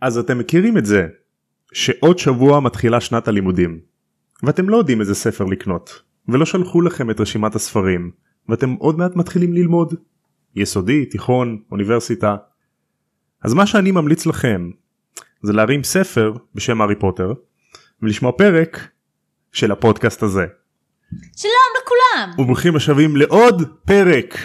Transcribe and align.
אז 0.00 0.18
אתם 0.18 0.38
מכירים 0.38 0.78
את 0.78 0.86
זה 0.86 1.06
שעוד 1.72 2.18
שבוע 2.18 2.60
מתחילה 2.60 3.00
שנת 3.00 3.28
הלימודים 3.28 3.80
ואתם 4.42 4.68
לא 4.68 4.76
יודעים 4.76 5.00
איזה 5.00 5.14
ספר 5.14 5.44
לקנות 5.44 6.02
ולא 6.28 6.44
שלחו 6.44 6.80
לכם 6.80 7.10
את 7.10 7.20
רשימת 7.20 7.54
הספרים 7.54 8.10
ואתם 8.48 8.72
עוד 8.72 8.98
מעט 8.98 9.16
מתחילים 9.16 9.52
ללמוד 9.52 9.94
יסודי, 10.56 11.06
תיכון, 11.06 11.62
אוניברסיטה. 11.70 12.36
אז 13.42 13.54
מה 13.54 13.66
שאני 13.66 13.90
ממליץ 13.90 14.26
לכם 14.26 14.70
זה 15.42 15.52
להרים 15.52 15.84
ספר 15.84 16.32
בשם 16.54 16.80
הארי 16.80 16.94
פוטר 16.94 17.32
ולשמוע 18.02 18.32
פרק 18.32 18.88
של 19.52 19.72
הפודקאסט 19.72 20.22
הזה. 20.22 20.46
שלום 21.36 21.52
לכולם! 21.82 22.40
וברוכים 22.40 22.76
השבים 22.76 23.16
לעוד 23.16 23.62
פרק 23.84 24.38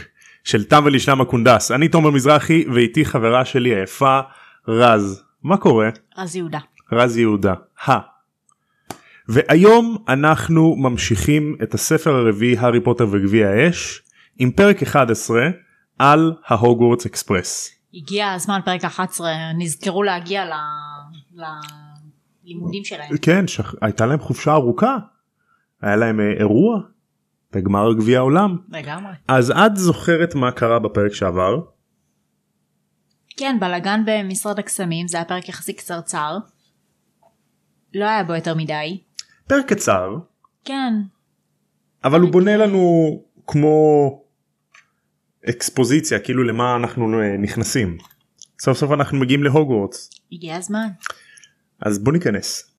של 0.44 0.64
תם 0.64 0.84
ולשלם 0.86 1.22
הקונדס. 1.22 1.72
אני 1.72 1.88
תומר 1.88 2.10
מזרחי 2.10 2.66
ואיתי 2.74 3.06
חברה 3.06 3.46
שלי 3.46 3.76
היפה 3.76 4.20
רז. 4.68 5.24
מה 5.44 5.58
קורה? 5.58 5.90
רז 6.18 6.36
יהודה. 6.36 6.60
רז 6.92 7.18
יהודה. 7.18 7.54
ה. 7.88 7.92
והיום 9.28 9.98
אנחנו 10.08 10.76
ממשיכים 10.76 11.56
את 11.64 11.74
הספר 11.74 12.16
הרביעי 12.16 12.58
הארי 12.58 12.82
פוטר 12.84 13.08
וגביע 13.12 13.50
האש 13.50 14.02
עם 14.40 14.52
פרק 14.52 14.84
11 14.84 15.42
על 16.00 16.34
ההוגוורטס 16.48 17.06
אקספרס. 17.06 17.72
הגיע 17.94 18.32
הזמן 18.32 18.60
פרק 18.66 18.86
11 18.86 19.30
נזכרו 19.58 20.04
להגיע 20.04 20.46
ל... 20.46 20.52
ללימודים 22.44 22.84
שלהם. 22.84 23.18
כן, 23.22 23.48
שח... 23.48 23.76
הייתה 23.82 24.06
להם 24.06 24.20
חופשה 24.20 24.54
ארוכה. 24.54 24.98
היה 25.82 25.96
להם 25.96 26.20
אה, 26.20 26.32
אירוע 26.40 26.80
בגמר 27.54 27.94
גביע 27.94 28.20
העולם. 28.20 28.58
לגמרי. 28.70 29.14
אז 29.28 29.52
את 29.52 29.76
זוכרת 29.76 30.36
מה 30.36 30.52
קרה 30.52 30.80
בפרק 30.80 31.14
שעבר? 31.14 31.60
כן 33.42 33.58
בלאגן 33.60 34.02
במשרד 34.06 34.60
הקסמים 34.60 35.08
זה 35.08 35.18
היה 35.18 35.26
פרק 35.26 35.50
יחסית 35.50 35.78
קצרצר. 35.78 36.38
לא 37.94 38.06
היה 38.06 38.24
בו 38.24 38.36
יותר 38.36 38.56
מדי. 38.56 39.02
פרק 39.48 39.74
קצר 39.74 40.16
כן. 40.66 40.94
אבל 42.04 42.20
הוא 42.22 42.32
בונה 42.32 42.58
לנו 42.58 42.82
כמו 43.48 43.72
אקספוזיציה 45.50 46.20
כאילו 46.20 46.44
למה 46.44 46.76
אנחנו 46.76 47.22
נכנסים. 47.40 47.98
סוף 48.62 48.78
סוף 48.78 48.92
אנחנו 48.92 49.18
מגיעים 49.18 49.44
להוגוורטס 49.44 50.10
הגיע 50.32 50.56
הזמן. 50.56 50.88
אז 51.80 52.04
בוא 52.04 52.14
ניכנס. 52.14 52.71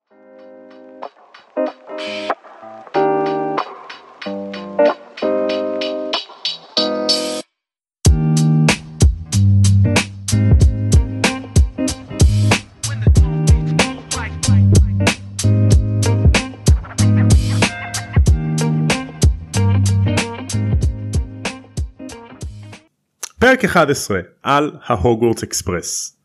פרק 23.42 23.64
11 23.64 24.20
על 24.42 24.72
ההוגוורטס 24.84 25.42
אקספרס. 25.42 26.16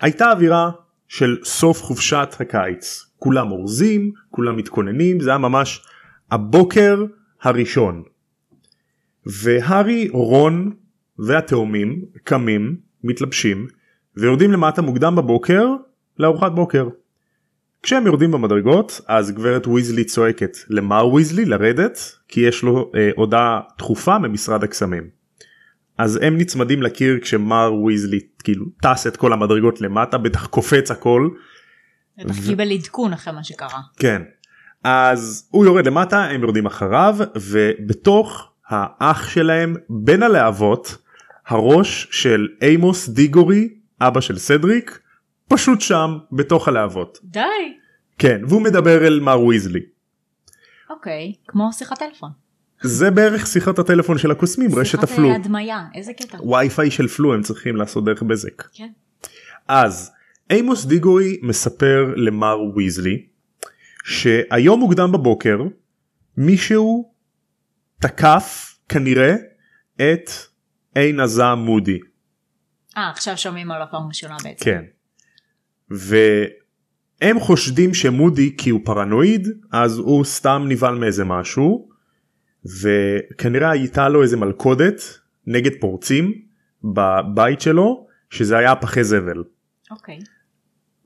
הייתה 0.00 0.30
אווירה 0.30 0.70
של 1.08 1.38
סוף 1.44 1.82
חופשת 1.82 2.28
הקיץ 2.40 3.06
כולם 3.18 3.52
אורזים 3.52 4.12
כולם 4.30 4.56
מתכוננים 4.56 5.20
זה 5.20 5.30
היה 5.30 5.38
ממש 5.38 5.84
הבוקר 6.30 7.04
הראשון. 7.42 8.02
והארי 9.26 10.08
רון 10.12 10.72
והתאומים 11.18 12.04
קמים 12.24 12.76
מתלבשים 13.04 13.66
ויורדים 14.16 14.52
למטה 14.52 14.82
מוקדם 14.82 15.16
בבוקר 15.16 15.66
לארוחת 16.18 16.52
בוקר. 16.52 16.88
כשהם 17.82 18.06
יורדים 18.06 18.30
במדרגות 18.30 19.00
אז 19.06 19.32
גברת 19.32 19.66
ויזלי 19.66 20.04
צועקת 20.04 20.56
למר 20.68 21.08
ויזלי 21.08 21.44
לרדת 21.44 21.98
כי 22.28 22.40
יש 22.40 22.62
לו 22.62 22.92
אה, 22.94 23.10
הודעה 23.16 23.60
דחופה 23.78 24.18
ממשרד 24.18 24.64
הקסמים. 24.64 25.23
אז 25.98 26.18
הם 26.22 26.38
נצמדים 26.38 26.82
לקיר 26.82 27.18
כשמר 27.22 27.74
ויזלי 27.74 28.20
כאילו 28.44 28.66
טס 28.82 29.06
את 29.06 29.16
כל 29.16 29.32
המדרגות 29.32 29.80
למטה 29.80 30.18
בטח 30.18 30.46
קופץ 30.46 30.90
הכל. 30.90 31.28
בטח 32.18 32.46
קיבל 32.46 32.72
עדכון 32.72 33.12
אחרי 33.12 33.32
מה 33.32 33.44
שקרה. 33.44 33.80
כן. 33.96 34.22
אז 34.84 35.48
הוא 35.50 35.64
יורד 35.64 35.86
למטה 35.86 36.24
הם 36.24 36.42
יורדים 36.42 36.66
אחריו 36.66 37.16
ובתוך 37.36 38.50
האח 38.68 39.28
שלהם 39.28 39.74
בין 39.88 40.22
הלהבות 40.22 40.96
הראש 41.46 42.08
של 42.10 42.48
אימוס 42.62 43.08
דיגורי 43.08 43.68
אבא 44.00 44.20
של 44.20 44.38
סדריק 44.38 45.00
פשוט 45.48 45.80
שם 45.80 46.18
בתוך 46.32 46.68
הלהבות. 46.68 47.18
די. 47.24 47.40
כן 48.18 48.40
והוא 48.48 48.62
מדבר 48.62 49.06
אל 49.06 49.20
מר 49.20 49.40
ויזלי. 49.40 49.80
אוקיי 50.90 51.32
כמו 51.48 51.72
שיחת 51.72 51.98
טלפון. 51.98 52.43
זה 52.84 53.10
בערך 53.10 53.46
שיחת 53.46 53.78
הטלפון 53.78 54.18
של 54.18 54.30
הקוסמים 54.30 54.74
רשת 54.74 55.02
הפלו. 55.02 55.28
שיחת 55.28 55.44
הדמיה 55.44 55.84
איזה 55.94 56.12
קטע. 56.12 56.42
וי 56.42 56.70
פיי 56.70 56.90
של 56.90 57.08
פלו 57.08 57.34
הם 57.34 57.42
צריכים 57.42 57.76
לעשות 57.76 58.04
דרך 58.04 58.22
בזק. 58.22 58.62
כן. 58.62 58.88
אז 59.68 60.12
אימוס 60.50 60.84
דיגורי 60.84 61.40
מספר 61.42 62.14
למר 62.16 62.60
ויזלי 62.76 63.26
שהיום 64.04 64.80
מוקדם 64.80 65.12
בבוקר 65.12 65.58
מישהו 66.36 67.12
תקף 68.00 68.76
כנראה 68.88 69.34
את 69.96 70.30
עין 70.94 71.20
עזה 71.20 71.54
מודי. 71.54 71.98
אה 72.96 73.10
עכשיו 73.10 73.38
שומעים 73.38 73.70
על 73.70 73.82
הפעם 73.82 74.02
הראשונה 74.02 74.36
בעצם. 74.44 74.64
כן. 74.64 74.84
והם 75.90 77.40
חושדים 77.40 77.94
שמודי 77.94 78.56
כי 78.56 78.70
הוא 78.70 78.80
פרנואיד 78.84 79.48
אז 79.72 79.98
הוא 79.98 80.24
סתם 80.24 80.64
נבהל 80.68 80.94
מאיזה 80.94 81.24
משהו 81.24 81.93
וכנראה 82.64 83.70
הייתה 83.70 84.08
לו 84.08 84.22
איזה 84.22 84.36
מלכודת 84.36 85.18
נגד 85.46 85.72
פורצים 85.80 86.42
בבית 86.84 87.60
שלו 87.60 88.06
שזה 88.30 88.58
היה 88.58 88.76
פחי 88.76 89.04
זבל. 89.04 89.44
אוקיי. 89.90 90.18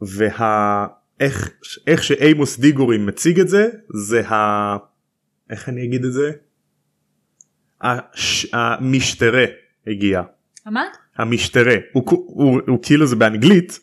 ואיך 0.00 1.50
איך 1.86 2.04
שאימוס 2.04 2.58
דיגורי 2.58 2.98
מציג 2.98 3.40
את 3.40 3.48
זה 3.48 3.68
זה 3.94 4.28
ה... 4.28 4.76
איך 5.50 5.68
אני 5.68 5.84
אגיד 5.84 6.04
את 6.04 6.12
זה? 6.12 6.30
הש... 7.80 8.46
המשטרה 8.52 9.44
הגיע. 9.86 10.22
מה? 10.66 10.84
המשטרה 11.16 11.74
הוא, 11.92 12.02
הוא, 12.06 12.24
הוא, 12.26 12.60
הוא 12.66 12.78
כאילו 12.82 13.06
זה 13.06 13.16
באנגלית 13.16 13.80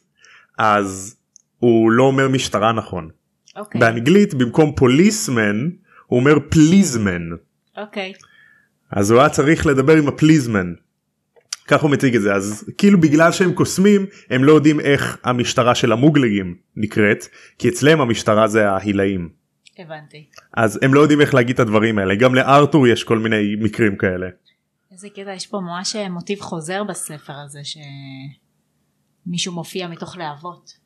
אז 0.57 1.15
הוא 1.59 1.91
לא 1.91 2.03
אומר 2.03 2.27
משטרה 2.27 2.71
נכון. 2.71 3.09
אוקיי. 3.55 3.81
באנגלית 3.81 4.33
במקום 4.33 4.75
פוליסמן 4.75 5.69
הוא 6.05 6.19
אומר 6.19 6.37
פליזמן. 6.49 7.21
אוקיי. 7.77 8.13
אז 8.91 9.11
הוא 9.11 9.19
היה 9.19 9.29
צריך 9.29 9.65
לדבר 9.65 9.95
עם 9.95 10.07
הפליזמן. 10.07 10.73
כך 11.67 11.81
הוא 11.81 11.91
מציג 11.91 12.15
את 12.15 12.21
זה 12.21 12.33
אז 12.33 12.69
כאילו 12.77 13.01
בגלל 13.01 13.31
שהם 13.31 13.53
קוסמים 13.53 14.05
הם 14.29 14.43
לא 14.43 14.51
יודעים 14.51 14.79
איך 14.79 15.17
המשטרה 15.23 15.75
של 15.75 15.91
המוגלגים 15.91 16.57
נקראת 16.75 17.25
כי 17.59 17.69
אצלם 17.69 18.01
המשטרה 18.01 18.47
זה 18.47 18.69
ההילאים. 18.69 19.29
הבנתי. 19.77 20.29
אז 20.53 20.79
הם 20.81 20.93
לא 20.93 20.99
יודעים 20.99 21.21
איך 21.21 21.33
להגיד 21.33 21.53
את 21.53 21.59
הדברים 21.59 21.99
האלה 21.99 22.15
גם 22.15 22.35
לארתור 22.35 22.87
יש 22.87 23.03
כל 23.03 23.19
מיני 23.19 23.55
מקרים 23.61 23.97
כאלה. 23.97 24.27
איזה 24.91 25.09
קטע 25.09 25.33
יש 25.33 25.47
פה 25.47 25.59
ממש 25.59 25.95
מוטיב 25.95 26.39
חוזר 26.39 26.83
בספר 26.83 27.33
הזה 27.45 27.59
שמישהו 29.25 29.53
מופיע 29.53 29.87
מתוך 29.87 30.17
להבות. 30.17 30.77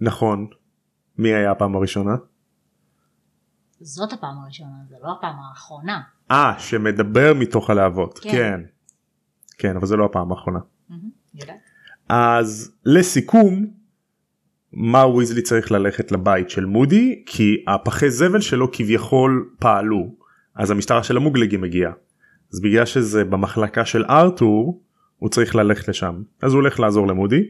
נכון. 0.00 0.46
מי 1.18 1.34
היה 1.34 1.50
הפעם 1.50 1.76
הראשונה? 1.76 2.12
זאת 3.80 4.12
הפעם 4.12 4.38
הראשונה 4.42 4.76
זה 4.88 4.96
לא 5.02 5.12
הפעם 5.18 5.36
האחרונה. 5.38 6.02
אה 6.30 6.54
שמדבר 6.58 7.32
מתוך 7.34 7.70
הלהבות 7.70 8.18
כן. 8.18 8.30
כן. 8.30 8.60
כן 9.58 9.76
אבל 9.76 9.86
זה 9.86 9.96
לא 9.96 10.04
הפעם 10.04 10.32
האחרונה. 10.32 10.58
אז 12.08 12.74
לסיכום 12.84 13.66
מר 14.72 15.14
ויזלי 15.14 15.42
צריך 15.42 15.72
ללכת 15.72 16.12
לבית 16.12 16.50
של 16.50 16.64
מודי 16.64 17.22
כי 17.26 17.64
הפחי 17.68 18.10
זבל 18.10 18.40
שלו 18.40 18.72
כביכול 18.72 19.50
פעלו 19.58 20.14
אז 20.54 20.70
המשטרה 20.70 21.02
של 21.02 21.16
המוגלגים 21.16 21.64
הגיעה. 21.64 21.92
אז 22.52 22.60
בגלל 22.60 22.84
שזה 22.84 23.24
במחלקה 23.24 23.84
של 23.84 24.04
ארתור 24.04 24.82
הוא 25.16 25.28
צריך 25.28 25.54
ללכת 25.54 25.88
לשם 25.88 26.22
אז 26.42 26.52
הוא 26.52 26.60
הולך 26.60 26.80
לעזור 26.80 27.06
למודי 27.06 27.42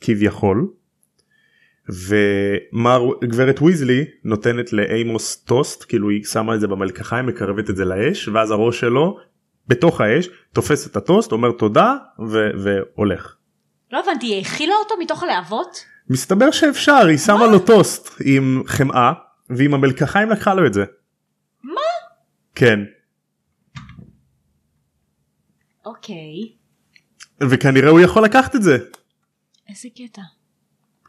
כביכול. 0.00 0.68
ומר 1.88 3.02
גברת 3.24 3.62
ויזלי 3.62 4.04
נותנת 4.24 4.72
לאימוס 4.72 5.36
טוסט 5.36 5.84
כאילו 5.88 6.10
היא 6.10 6.24
שמה 6.24 6.54
את 6.54 6.60
זה 6.60 6.66
במלקחיים 6.66 7.26
מקרבת 7.26 7.70
את 7.70 7.76
זה 7.76 7.84
לאש 7.84 8.28
ואז 8.28 8.50
הראש 8.50 8.80
שלו 8.80 9.18
בתוך 9.68 10.00
האש 10.00 10.28
תופס 10.52 10.86
את 10.86 10.96
הטוסט 10.96 11.32
אומר 11.32 11.52
תודה 11.52 11.94
ו- 12.30 12.50
והולך. 12.62 13.36
לא 13.92 14.00
הבנתי 14.00 14.26
היא 14.26 14.38
האכילה 14.38 14.74
אותו 14.82 14.94
מתוך 14.98 15.22
הלהבות? 15.22 15.84
מסתבר 16.10 16.50
שאפשר 16.50 17.06
היא 17.08 17.18
שמה 17.18 17.46
לו 17.46 17.58
טוסט 17.58 18.20
עם 18.24 18.62
חמאה 18.66 19.12
ועם 19.50 19.74
המלקחיים 19.74 20.30
לקחה 20.30 20.54
לו 20.54 20.66
את 20.66 20.74
זה. 20.74 20.84
מה? 21.62 21.80
כן 22.54 22.80
אוקיי. 25.88 26.52
וכנראה 27.50 27.90
הוא 27.90 28.00
יכול 28.00 28.24
לקחת 28.24 28.56
את 28.56 28.62
זה. 28.62 28.78
איזה 29.68 29.88
קטע. 29.96 30.22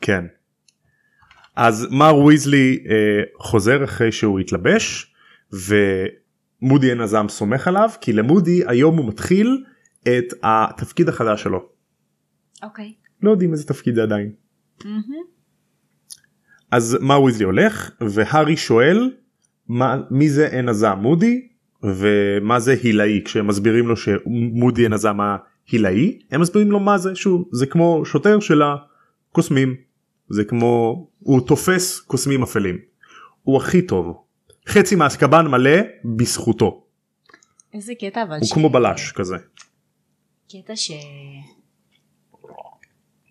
כן. 0.02 0.26
אז 1.60 1.88
מר 1.92 2.18
ויזלי 2.18 2.84
אה, 2.90 2.96
חוזר 3.40 3.84
אחרי 3.84 4.12
שהוא 4.12 4.40
התלבש 4.40 5.14
ומודי 5.52 6.92
הזעם 6.92 7.30
סומך 7.30 7.68
עליו 7.68 7.90
כי 8.02 8.14
למודי 8.14 8.62
היום 8.68 8.98
הוא 8.98 9.08
מתחיל 9.08 9.64
את 10.02 10.34
התפקיד 10.44 11.10
החדש 11.10 11.44
שלו. 11.44 11.70
אוקיי. 12.64 12.94
לא 13.22 13.32
יודעים 13.32 13.52
איזה 13.52 13.68
תפקיד 13.68 13.96
זה 13.96 14.04
עדיין. 14.04 14.32
מהמם. 14.86 15.02
אז 16.72 16.98
מר 17.02 17.22
ויזלי 17.22 17.46
הולך 17.46 17.92
והארי 18.02 18.58
שואל 18.58 19.12
מה, 19.68 19.98
מי 20.12 20.30
זה 20.30 20.62
הזעם 20.70 21.00
מודי 21.00 21.48
ומה 21.84 22.60
זה 22.60 22.76
הילאי 22.84 23.22
כשהם 23.26 23.48
מסבירים 23.48 23.88
לו 23.88 23.96
שמודי 23.98 24.86
הזעם 24.94 25.20
ההילאי 25.22 26.20
הם 26.32 26.42
מסבירים 26.42 26.72
לו 26.72 26.80
מה 26.80 26.98
זה 26.98 27.16
שהוא 27.16 27.46
זה 27.52 27.66
כמו 27.66 28.06
שוטר 28.06 28.40
של 28.40 28.62
הקוסמים 28.62 29.89
זה 30.30 30.44
כמו 30.44 31.08
הוא 31.20 31.48
תופס 31.48 32.00
קוסמים 32.00 32.44
אפלים 32.44 32.78
הוא 33.44 33.58
הכי 33.58 33.82
טוב 33.82 34.24
חצי 34.68 34.96
מהסקבן 34.96 35.48
מלא 35.48 35.80
בזכותו 36.18 36.84
איזה 37.74 37.94
קטע 38.00 38.24
אבל 38.24 38.38
הוא 38.42 38.50
כמו 38.54 38.70
בלש 38.70 39.12
כזה 39.12 39.36
קטע 40.52 40.76
ש... 40.76 40.92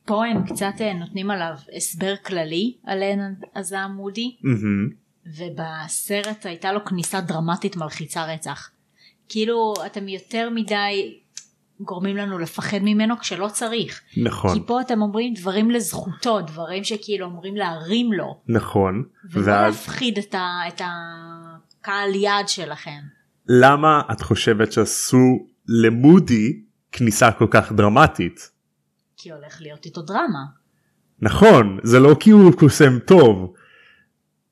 פה 0.09 0.27
הם 0.27 0.47
קצת 0.47 0.75
אה, 0.81 0.93
נותנים 0.93 1.31
עליו 1.31 1.55
הסבר 1.77 2.15
כללי 2.27 2.77
על 2.85 3.03
עין 3.03 3.21
הזעם 3.57 3.93
מודי 3.93 4.37
מהמם. 4.43 4.89
ובסרט 5.27 6.47
הייתה 6.47 6.73
לו 6.73 6.85
כניסה 6.85 7.21
דרמטית 7.21 7.77
מלחיצה 7.77 8.35
רצח. 8.35 8.71
כאילו 9.29 9.75
אתם 9.87 10.09
יותר 10.09 10.51
מדי 10.51 11.21
גורמים 11.81 12.17
לנו 12.17 12.39
לפחד 12.39 12.79
ממנו 12.83 13.19
כשלא 13.19 13.49
צריך. 13.49 14.01
נכון 14.17 14.55
כי 14.55 14.67
פה 14.67 14.81
אתם 14.81 15.03
אומרים 15.03 15.35
דברים 15.35 15.71
לזכותו, 15.71 16.41
דברים 16.41 16.85
שכאילו 16.85 17.27
אומרים 17.27 17.57
להרים 17.57 18.13
לו, 18.13 18.41
נכון 18.49 19.05
ולא 19.31 19.45
ואז 19.47 19.75
להפחיד 19.75 20.19
את, 20.19 20.35
ה, 20.35 20.61
את 20.69 20.81
הקהל 20.85 22.15
יעד 22.15 22.49
שלכם. 22.49 23.01
למה 23.49 24.03
את 24.13 24.21
חושבת 24.21 24.73
שעשו 24.73 25.47
למודי 25.69 26.61
כניסה 26.93 27.33
כל 27.33 27.47
כך 27.51 27.73
דרמטית 27.73 28.51
כי 29.17 29.33
הולך 29.33 29.61
להיות 29.61 29.85
איתו 29.85 30.03
דרמה. 30.03 30.45
נכון 31.21 31.79
זה 31.83 32.01
לא 32.01 32.17
כי 32.21 32.31
הוא 32.31 32.53
קוסם 32.53 32.99
טוב 32.99 33.55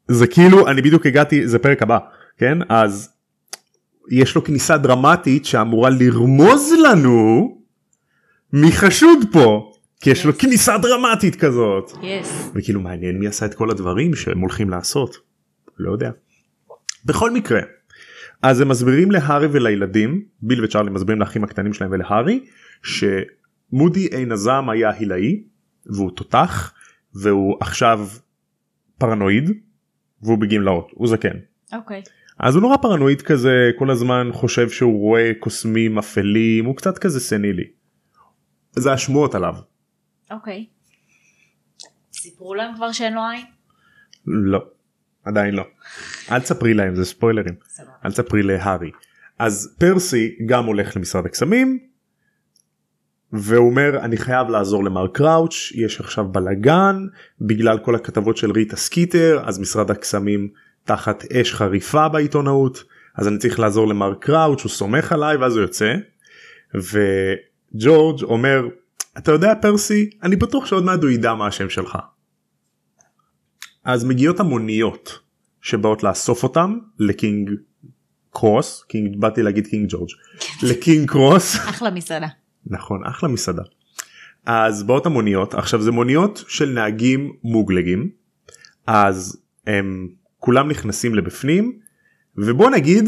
זה 0.08 0.26
כאילו 0.26 0.68
אני 0.68 0.82
בדיוק 0.82 1.06
הגעתי 1.06 1.48
זה 1.48 1.58
פרק 1.58 1.82
הבא 1.82 1.98
כן 2.38 2.58
אז 2.68 3.15
יש 4.10 4.34
לו 4.34 4.44
כניסה 4.44 4.76
דרמטית 4.76 5.44
שאמורה 5.46 5.90
לרמוז 5.90 6.72
לנו 6.84 7.58
מי 8.52 8.72
חשוד 8.72 9.18
פה 9.32 9.72
כי 10.00 10.10
יש 10.10 10.24
לו 10.26 10.32
Yes. 10.32 10.36
כניסה 10.36 10.78
דרמטית 10.78 11.36
כזאת 11.36 11.92
יס. 12.02 12.50
וכאילו 12.54 12.80
מעניין 12.80 13.18
מי 13.18 13.26
עשה 13.26 13.46
את 13.46 13.54
כל 13.54 13.70
הדברים 13.70 14.14
שהם 14.14 14.40
הולכים 14.40 14.70
לעשות 14.70 15.16
לא 15.78 15.92
יודע. 15.92 16.10
בכל 17.04 17.30
מקרה 17.30 17.60
אז 18.42 18.60
הם 18.60 18.68
מסבירים 18.68 19.10
להארי 19.10 19.46
ולילדים 19.52 20.24
ביל 20.42 20.64
וצ'ארלי 20.64 20.90
מסבירים 20.90 21.20
לאחים 21.20 21.44
הקטנים 21.44 21.72
שלהם 21.72 21.90
ולהארי 21.92 22.44
שמודי 22.82 24.06
עין 24.06 24.32
הזעם 24.32 24.70
היה 24.70 24.90
הילאי 24.90 25.42
והוא 25.86 26.10
תותח 26.10 26.72
והוא 27.14 27.56
עכשיו 27.60 28.08
פרנואיד 28.98 29.50
והוא 30.22 30.38
בגמלאות 30.38 30.88
הוא 30.94 31.08
זקן. 31.08 31.36
אוקיי. 31.72 32.02
אז 32.38 32.54
הוא 32.54 32.62
נורא 32.62 32.76
פרנואיד 32.76 33.22
כזה 33.22 33.70
כל 33.78 33.90
הזמן 33.90 34.28
חושב 34.32 34.68
שהוא 34.68 35.00
רואה 35.00 35.32
קוסמים 35.40 35.98
אפלים 35.98 36.64
הוא 36.64 36.76
קצת 36.76 36.98
כזה 36.98 37.20
סנילי. 37.20 37.64
זה 38.72 38.92
השמועות 38.92 39.34
עליו. 39.34 39.54
אוקיי. 40.30 40.66
סיפרו 42.12 42.54
להם 42.54 42.74
כבר 42.74 42.92
שאין 42.92 43.14
לו 43.14 43.20
עין? 43.30 43.44
לא 44.26 44.64
עדיין 45.24 45.54
לא. 45.54 45.62
אל 46.30 46.40
תספרי 46.40 46.74
להם 46.74 46.94
זה 46.94 47.04
ספוילרים. 47.04 47.54
אל 48.04 48.12
תספרי 48.12 48.42
להארי. 48.42 48.90
אז 49.38 49.76
פרסי 49.78 50.36
גם 50.46 50.64
הולך 50.64 50.96
למשרד 50.96 51.26
הקסמים 51.26 51.78
והוא 53.32 53.70
אומר 53.70 54.04
אני 54.04 54.16
חייב 54.16 54.48
לעזור 54.48 54.84
למר 54.84 55.08
קראוץ' 55.08 55.72
יש 55.74 56.00
עכשיו 56.00 56.24
בלאגן 56.24 56.96
בגלל 57.40 57.78
כל 57.78 57.94
הכתבות 57.94 58.36
של 58.36 58.50
ריטה 58.50 58.76
סקיטר 58.76 59.42
אז 59.44 59.58
משרד 59.58 59.90
הקסמים 59.90 60.48
תחת 60.86 61.24
אש 61.32 61.54
חריפה 61.54 62.08
בעיתונאות 62.08 62.84
אז 63.16 63.28
אני 63.28 63.38
צריך 63.38 63.58
לעזור 63.60 63.88
למר 63.88 64.14
קראוץ' 64.14 64.62
הוא 64.62 64.70
סומך 64.70 65.12
עליי 65.12 65.36
ואז 65.36 65.56
הוא 65.56 65.62
יוצא 65.62 65.94
וג'ורג' 66.74 68.22
אומר 68.22 68.68
אתה 69.18 69.32
יודע 69.32 69.54
פרסי 69.62 70.10
אני 70.22 70.36
בטוח 70.36 70.66
שעוד 70.66 70.84
מעט 70.84 71.02
הוא 71.02 71.10
ידע 71.10 71.34
מה 71.34 71.46
השם 71.46 71.70
שלך. 71.70 71.98
אז 73.84 74.04
מגיעות 74.04 74.40
המוניות 74.40 75.18
שבאות 75.60 76.02
לאסוף 76.02 76.42
אותם 76.42 76.78
לקינג 76.98 77.50
קרוס 78.30 78.84
קינג 78.88 79.20
באתי 79.20 79.42
להגיד 79.42 79.66
קינג 79.66 79.90
ג'ורג' 79.90 80.08
לקינג 80.62 81.08
קרוס 81.10 81.56
אחלה 81.70 81.90
מסעדה. 81.90 82.28
נכון 82.66 83.04
אחלה 83.04 83.28
מסעדה. 83.28 83.62
אז 84.46 84.82
באות 84.82 85.06
המוניות 85.06 85.54
עכשיו 85.54 85.82
זה 85.82 85.90
מוניות 85.90 86.44
של 86.48 86.68
נהגים 86.68 87.32
מוגלגים 87.44 88.10
אז 88.86 89.42
הם 89.66 90.08
כולם 90.46 90.70
נכנסים 90.70 91.14
לבפנים 91.14 91.78
ובוא 92.36 92.70
נגיד 92.70 93.04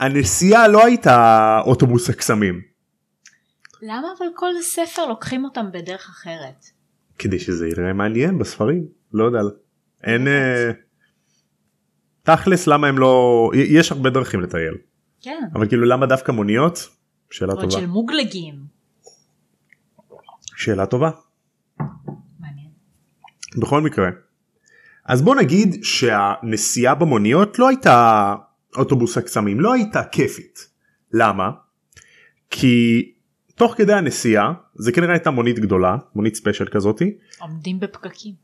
הנסיעה 0.00 0.68
לא 0.68 0.84
הייתה 0.84 1.58
אוטובוס 1.66 2.10
הקסמים 2.10 2.60
למה 3.82 4.08
אבל 4.18 4.26
כל 4.34 4.50
ספר 4.62 5.06
לוקחים 5.06 5.44
אותם 5.44 5.66
בדרך 5.72 6.08
אחרת? 6.08 6.64
כדי 7.18 7.38
שזה 7.38 7.68
יראה 7.68 7.92
מעניין 7.92 8.38
בספרים 8.38 8.86
לא 9.12 9.24
יודע 9.24 9.38
אין 10.04 10.28
אה, 10.28 10.70
תכלס 12.22 12.66
למה 12.66 12.86
הם 12.86 12.98
לא 12.98 13.50
יש 13.54 13.92
הרבה 13.92 14.10
דרכים 14.10 14.40
לטייל 14.40 14.74
כן. 15.20 15.42
אבל 15.54 15.68
כאילו 15.68 15.84
למה 15.84 16.06
דווקא 16.06 16.32
מוניות 16.32 16.88
שאלה 17.30 17.54
טובה 17.54 17.70
של 17.70 17.86
מוגלגים. 17.86 18.54
שאלה 20.56 20.86
טובה 20.86 21.10
מעניין. 22.40 22.70
בכל 23.60 23.80
מקרה 23.80 24.10
אז 25.06 25.22
בוא 25.22 25.34
נגיד 25.34 25.84
שהנסיעה 25.84 26.94
במוניות 26.94 27.58
לא 27.58 27.68
הייתה 27.68 28.34
אוטובוס 28.76 29.18
הקסמים 29.18 29.60
לא 29.60 29.72
הייתה 29.72 30.04
כיפית 30.04 30.68
למה 31.12 31.50
כי 32.50 33.12
תוך 33.54 33.74
כדי 33.76 33.92
הנסיעה 33.92 34.52
זה 34.74 34.92
כנראה 34.92 35.12
הייתה 35.12 35.30
מונית 35.30 35.58
גדולה 35.58 35.96
מונית 36.14 36.34
ספיישל 36.34 36.66
כזאתי 36.68 37.16
עומדים 37.38 37.80
בפקקים. 37.80 38.34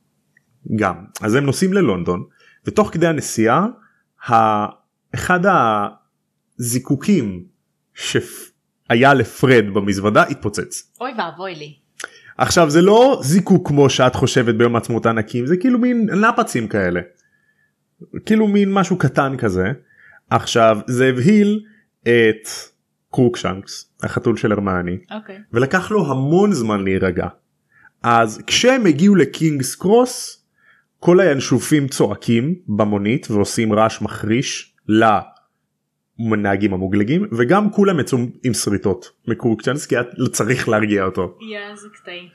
גם 0.77 1.05
אז 1.21 1.35
הם 1.35 1.45
נוסעים 1.45 1.73
ללונדון 1.73 2.25
ותוך 2.65 2.91
כדי 2.93 3.07
הנסיעה 3.07 3.67
אחד 5.15 5.41
הזיקוקים 6.59 7.45
שהיה 7.95 9.15
לפרד 9.15 9.65
במזוודה 9.75 10.23
התפוצץ. 10.23 10.93
אוי 11.01 11.11
ואבוי 11.19 11.55
לי. 11.55 11.82
עכשיו 12.39 12.71
זה 12.71 12.83
לא 12.83 13.21
זיקוק 13.25 13.69
כמו 13.69 13.91
שאת 13.91 14.15
חושבת 14.15 14.55
ביום 14.55 14.75
העצמאות 14.75 15.07
הענקים 15.07 15.47
זה 15.47 15.57
כאילו 15.57 15.79
מין 15.79 16.11
נפצים 16.11 16.69
כאלה. 16.69 17.01
כאילו 18.27 18.49
מין 18.49 18.73
משהו 18.73 18.99
קטן 18.99 19.37
כזה. 19.37 19.65
עכשיו 20.31 20.79
זה 20.87 21.07
הבהיל 21.07 21.61
את 22.03 22.49
קרוקשנקס 23.13 23.93
החתול 24.03 24.37
של 24.37 24.53
הרמני 24.53 24.99
אוקיי. 25.11 25.39
ולקח 25.53 25.91
לו 25.91 26.11
המון 26.11 26.53
זמן 26.53 26.85
להירגע. 26.85 27.27
אז 28.03 28.43
כשהם 28.47 28.87
הגיעו 28.87 29.15
לקינגס 29.15 29.75
קרוס 29.75 30.45
כל 30.99 31.21
הינשופים 31.21 31.89
צועקים 31.89 32.55
במונית 32.69 33.31
ועושים 33.31 33.73
רעש 33.73 34.03
מחריש 34.03 34.75
לנהגים 36.19 36.75
המוגלגים 36.75 37.27
וגם 37.39 37.71
כולם 37.71 38.01
יצאו 38.01 38.19
עם 38.45 38.55
שריטות 38.55 39.11
מקורקצ'אנס 39.29 39.87
כי 39.87 39.97
היה 39.97 40.05
צריך 40.33 40.69
להרגיע 40.69 41.05
אותו. 41.05 41.39
יא 41.41 41.59
איזה 41.71 41.89
קטעים. 41.95 42.29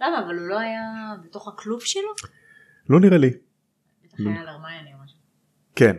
למה 0.00 0.24
אבל 0.26 0.38
הוא 0.38 0.48
לא 0.48 0.58
היה 0.58 0.80
בתוך 1.24 1.48
הכלוב 1.48 1.80
שלו? 1.80 2.10
לא 2.90 3.00
נראה 3.00 3.18
לי. 3.18 3.30
כן. 5.76 5.96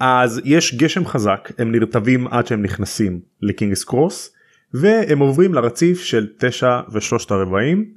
אז 0.00 0.40
יש 0.44 0.74
גשם 0.74 1.06
חזק 1.06 1.48
הם 1.58 1.72
נרטבים 1.72 2.26
עד 2.28 2.46
שהם 2.46 2.62
נכנסים 2.62 3.20
לקינגס 3.42 3.84
קרוס 3.84 4.34
והם 4.74 5.18
עוברים 5.18 5.54
לרציף 5.54 6.00
של 6.00 6.28
תשע 6.38 6.80
ושלושת 6.92 7.30
הרבעים 7.30 7.94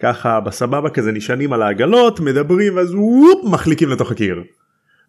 ככה 0.00 0.40
בסבבה 0.40 0.90
כזה 0.90 1.12
נשענים 1.12 1.52
על 1.52 1.62
העגלות 1.62 2.20
מדברים 2.20 2.76
ואז 2.76 2.94
וופ 2.94 3.52
מחליקים 3.52 3.88
לתוך 3.88 4.10
הקיר. 4.12 4.42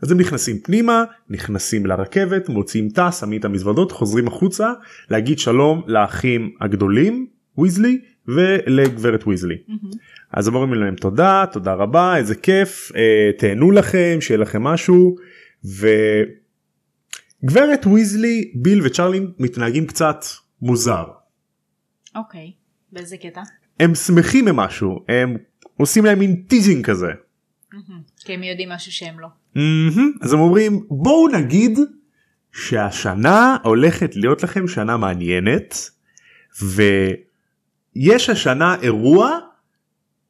אז 0.01 0.12
הם 0.12 0.20
נכנסים 0.20 0.60
פנימה 0.60 1.03
נכנסים 1.29 1.86
לרכבת 1.86 2.50
מוצאים 2.50 2.89
תא 2.89 3.12
שמים 3.12 3.39
את 3.39 3.46
המזוודות 3.46 3.91
חוזרים 3.91 4.27
החוצה 4.27 4.72
להגיד 5.10 5.39
שלום 5.39 5.84
לאחים 5.88 6.55
הגדולים 6.62 7.27
ויזלי 7.58 8.01
ולגברת 8.27 9.27
ויזלי. 9.27 9.58
אז 10.31 10.48
הם 10.48 10.55
אומרים 10.55 10.74
להם 10.74 10.96
תודה 10.96 11.46
תודה 11.51 11.74
רבה 11.74 12.17
איזה 12.17 12.36
כיף 12.36 12.91
אה, 12.96 13.31
תהנו 13.38 13.72
לכם 13.72 14.17
שיהיה 14.22 14.38
לכם 14.38 14.63
משהו 14.63 15.15
וגברת 17.43 17.86
ויזלי 17.86 18.51
ביל 18.55 18.81
וצ'רלי 18.86 19.20
מתנהגים 19.39 19.88
קצת 19.88 20.25
מוזר 20.62 21.05
אוקיי. 22.15 22.51
באיזה 22.91 23.17
קטע? 23.17 23.41
הם 23.79 23.96
שמחים 23.96 24.46
ממשהו 24.46 25.05
הם 25.10 25.38
עושים 25.77 26.05
להם 26.05 26.20
מין 26.20 26.43
teasing 26.48 26.86
כזה. 26.86 27.12
כי 28.20 28.34
הם 28.34 28.43
יודעים 28.43 28.70
משהו 28.70 28.91
שהם 28.91 29.20
לא. 29.20 29.27
מהמם. 29.55 30.12
אז 30.22 30.34
הם 30.34 30.39
אומרים 30.39 30.84
בואו 30.89 31.27
נגיד 31.27 31.79
שהשנה 32.51 33.58
הולכת 33.63 34.15
להיות 34.15 34.43
לכם 34.43 34.67
שנה 34.67 34.98
מעניינת 34.98 35.89
ויש 36.62 38.29
השנה 38.29 38.75
אירוע 38.81 39.39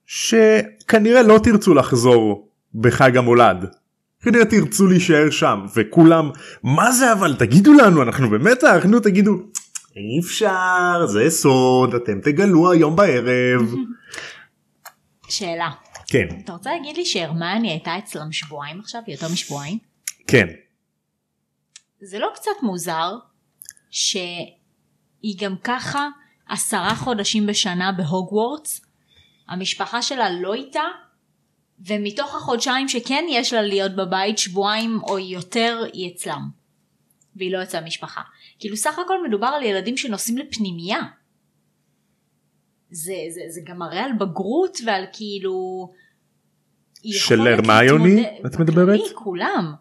שכנראה 0.05 1.21
לא 1.21 1.39
תרצו 1.43 1.73
לחזור 1.73 2.49
בחג 2.75 3.17
המולד. 3.17 3.65
כנראה 4.21 4.45
תרצו 4.45 4.87
להישאר 4.87 5.29
שם 5.29 5.65
וכולם 5.75 6.29
מה 6.63 6.91
זה 6.91 7.13
אבל 7.13 7.35
תגידו 7.35 7.73
לנו 7.73 8.01
אנחנו 8.01 8.29
במתח 8.29 8.85
נו 8.85 8.99
תגידו 8.99 9.31
אי 9.95 10.19
אפשר 10.19 11.05
זה 11.05 11.29
סוד 11.29 11.95
אתם 11.95 12.21
תגלו 12.21 12.71
היום 12.71 12.95
בערב. 12.95 13.75
שאלה. 15.29 15.69
כן 16.11 16.27
אתה 16.43 16.53
רוצה 16.53 16.71
להגיד 16.71 16.97
לי 16.97 17.05
שהרמני 17.05 17.69
הייתה 17.69 17.97
אצלם 17.97 18.31
שבועיים 18.31 18.79
עכשיו? 18.79 19.01
יותר 19.07 19.27
משבועיים? 19.33 19.77
כן 20.27 20.45
זה 22.01 22.19
לא 22.19 22.29
קצת 22.35 22.51
מוזר 22.63 23.11
שהיא 23.89 25.37
גם 25.39 25.55
ככה 25.63 26.07
עשרה 26.49 26.95
חודשים 26.95 27.47
בשנה 27.47 27.91
בהוגוורטס, 27.91 28.81
המשפחה 29.47 30.01
שלה 30.01 30.29
לא 30.29 30.53
איתה, 30.53 30.83
ומתוך 31.79 32.35
החודשיים 32.35 32.89
שכן 32.89 33.25
יש 33.29 33.53
לה 33.53 33.61
להיות 33.61 33.95
בבית, 33.95 34.37
שבועיים 34.37 34.99
או 35.03 35.19
יותר 35.19 35.83
היא 35.93 36.11
אצלם. 36.13 36.49
והיא 37.35 37.51
לא 37.53 37.63
אצל 37.63 37.77
המשפחה. 37.77 38.21
כאילו 38.59 38.77
סך 38.77 38.99
הכל 38.99 39.27
מדובר 39.27 39.47
על 39.47 39.63
ילדים 39.63 39.97
שנוסעים 39.97 40.37
לפנימייה. 40.37 41.01
זה, 42.91 43.13
זה, 43.29 43.41
זה 43.49 43.61
גם 43.65 43.77
מראה 43.77 44.05
על 44.05 44.11
בגרות 44.13 44.77
ועל 44.85 45.05
כאילו... 45.13 45.87
של 47.05 47.47
הרמיוני, 47.47 48.15
להתמודד- 48.15 48.45
את 48.45 48.59
מדברת? 48.59 48.99
כולם. 49.13 49.73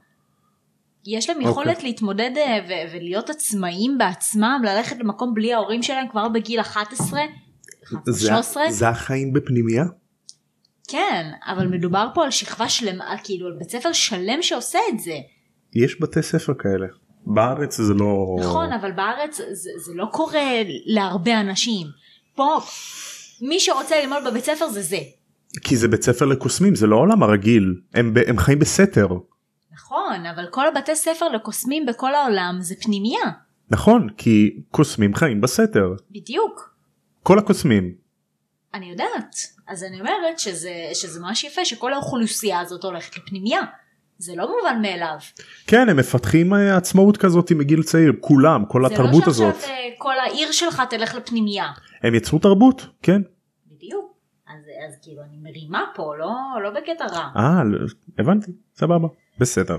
יש 1.07 1.31
להם 1.31 1.41
יכולת 1.41 1.69
אוקיי. 1.77 1.85
להתמודד 1.89 2.31
אה, 2.37 2.59
ו- 2.69 2.95
ולהיות 2.97 3.31
עצמאים 3.31 3.99
בעצמם, 3.99 4.63
ללכת 4.65 4.97
למקום 4.99 5.35
בלי 5.35 5.53
ההורים 5.55 5.83
שלהם 5.83 6.09
כבר 6.09 6.29
בגיל 6.29 6.61
11, 6.61 7.21
11, 7.85 8.13
זה, 8.13 8.27
13. 8.27 8.71
זה 8.71 8.89
החיים 8.89 9.33
בפנימייה? 9.33 9.85
כן, 10.89 11.31
אבל 11.47 11.67
מדובר 11.67 12.09
פה 12.15 12.25
על 12.25 12.31
שכבה 12.31 12.69
שלמה, 12.69 13.15
כאילו 13.25 13.47
על 13.47 13.53
בית 13.59 13.71
ספר 13.71 13.93
שלם 13.93 14.43
שעושה 14.43 14.79
את 14.93 14.99
זה. 15.01 15.15
יש 15.75 16.01
בתי 16.01 16.23
ספר 16.23 16.53
כאלה. 16.59 16.87
בארץ 17.27 17.77
זה 17.81 17.95
לא... 17.95 18.37
נכון, 18.41 18.73
אבל 18.73 18.93
בארץ 18.93 19.37
זה, 19.37 19.71
זה 19.77 19.93
לא 19.95 20.07
קורה 20.13 20.63
להרבה 20.87 21.41
אנשים. 21.41 21.87
פה, 22.35 22.59
מי 23.41 23.61
שרוצה 23.61 24.01
ללמוד 24.03 24.19
בבית 24.27 24.45
ספר 24.45 24.69
זה 24.69 24.83
זה. 24.83 24.99
כי 25.63 25.77
זה 25.77 25.89
בית 25.89 26.03
ספר 26.03 26.25
לקוסמים 26.25 26.75
זה 26.75 26.87
לא 26.87 26.97
העולם 26.97 27.23
הרגיל 27.23 27.75
הם, 27.95 28.15
הם 28.27 28.39
חיים 28.39 28.59
בסתר. 28.59 29.09
נכון, 29.73 30.27
אבל 30.35 30.47
כל 30.51 30.69
הבתי 30.69 30.97
ספר 30.97 31.29
לקוסמים 31.29 31.87
בכל 31.87 32.15
העולם 32.15 32.57
זה 32.61 32.75
פנימייה. 32.83 33.31
נכון 33.71 34.09
כי 34.17 34.61
קוסמים 34.71 35.15
חיים 35.15 35.41
בסתר. 35.41 35.95
בדיוק. 36.11 36.75
כל 37.23 37.39
הקוסמים. 37.39 37.95
אני 38.75 38.91
יודעת. 38.91 39.37
אז 39.69 39.85
אני 39.85 40.01
אומרת 40.01 40.39
שזה, 40.39 40.73
שזה 40.95 41.21
ממש 41.21 41.45
יפה 41.45 41.65
שכל 41.65 41.93
האוכלוסייה 41.93 42.61
הזאת 42.61 42.85
הולכת 42.85 43.17
לפנימייה. 43.17 43.61
זה 44.19 44.33
לא 44.37 44.49
מובן 44.57 44.83
מאליו. 44.83 45.17
כן 45.67 45.89
הם 45.89 45.97
מפתחים 45.97 46.55
אה, 46.55 46.77
עצמאות 46.77 47.17
כזאת 47.17 47.53
מגיל 47.53 47.83
צעיר 47.83 48.13
כולם 48.21 48.65
כל 48.65 48.87
התרבות 48.87 49.13
זה 49.13 49.27
לא 49.27 49.31
הזאת. 49.31 49.55
שעכשיו 49.55 49.71
אה, 49.71 49.89
כל 49.99 50.19
העיר 50.19 50.53
שלך 50.53 50.83
תלך 50.91 51.15
לפנימייה. 51.15 51.67
הם 52.03 52.15
יצרו 52.15 52.39
תרבות 52.39 52.87
כן. 53.03 53.23
אז, 54.55 54.65
אז 54.89 54.99
כאילו 55.03 55.23
אני 55.23 55.37
מרימה 55.43 55.85
פה, 55.95 56.17
לא, 56.19 56.63
לא 56.63 56.71
בקטע 56.71 57.07
רע. 57.07 57.29
אה 57.37 57.65
לא- 57.65 57.79
הבנתי 58.19 58.53
סבבה 58.75 59.09
בסדר. 59.39 59.77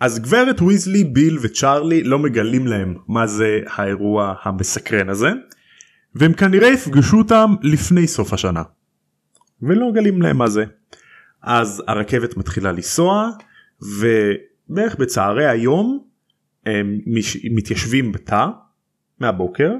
אז 0.00 0.18
גברת 0.18 0.62
ויזלי 0.62 1.04
ביל 1.04 1.38
וצ'ארלי 1.42 2.02
לא 2.02 2.18
מגלים 2.18 2.66
להם 2.66 2.96
מה 3.08 3.26
זה 3.26 3.60
האירוע 3.66 4.34
המסקרן 4.42 5.08
הזה 5.08 5.28
והם 6.14 6.32
כנראה 6.32 6.68
יפגשו 6.68 7.18
אותם 7.18 7.54
לפני 7.62 8.06
סוף 8.06 8.32
השנה. 8.32 8.62
ולא 9.62 9.90
מגלים 9.90 10.22
להם 10.22 10.38
מה 10.38 10.48
זה. 10.48 10.64
אז 11.42 11.82
הרכבת 11.86 12.36
מתחילה 12.36 12.72
לנסוע 12.72 13.30
ובערך 13.82 14.96
בצהרי 14.96 15.46
היום 15.46 16.04
הם 16.66 17.00
מתיישבים 17.50 18.12
בתא 18.12 18.46
מהבוקר 19.20 19.72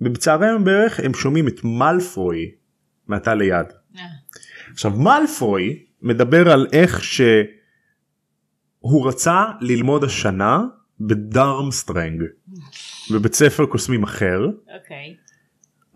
ובצהרי 0.00 0.46
היום 0.46 0.64
בערך 0.64 1.00
הם 1.00 1.14
שומעים 1.14 1.48
את 1.48 1.64
מאלפוי 1.64 2.50
מהתא 3.08 3.30
ליד. 3.30 3.66
אה, 3.96 4.02
עכשיו 4.72 4.90
מאלפוי 4.90 5.84
מדבר 6.02 6.50
על 6.50 6.66
איך 6.72 7.04
שהוא 7.04 9.08
רצה 9.08 9.44
ללמוד 9.60 10.04
השנה 10.04 10.60
בדרמסטרנג 11.00 12.22
בבית 13.12 13.34
ספר 13.34 13.66
קוסמים 13.66 14.02
אחר 14.02 14.46
אוקיי. 14.46 15.16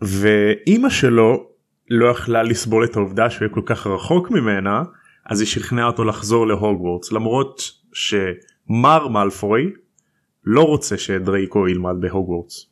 ואימא 0.01 0.89
שלו 0.89 1.49
לא 1.89 2.09
יכלה 2.09 2.43
לסבול 2.43 2.85
את 2.85 2.95
העובדה 2.95 3.29
שהוא 3.29 3.45
יהיה 3.45 3.53
כל 3.53 3.61
כך 3.65 3.87
רחוק 3.87 4.31
ממנה 4.31 4.83
אז 5.25 5.39
היא 5.39 5.47
שכנעה 5.47 5.85
אותו 5.85 6.03
לחזור 6.03 6.47
להוגוורטס 6.47 7.11
למרות 7.11 7.61
שמר 7.93 9.07
מאלפוי 9.07 9.71
לא 10.43 10.63
רוצה 10.63 10.97
שדרייקו 10.97 11.67
ילמד 11.67 11.95
בהוגוורטס 11.99 12.65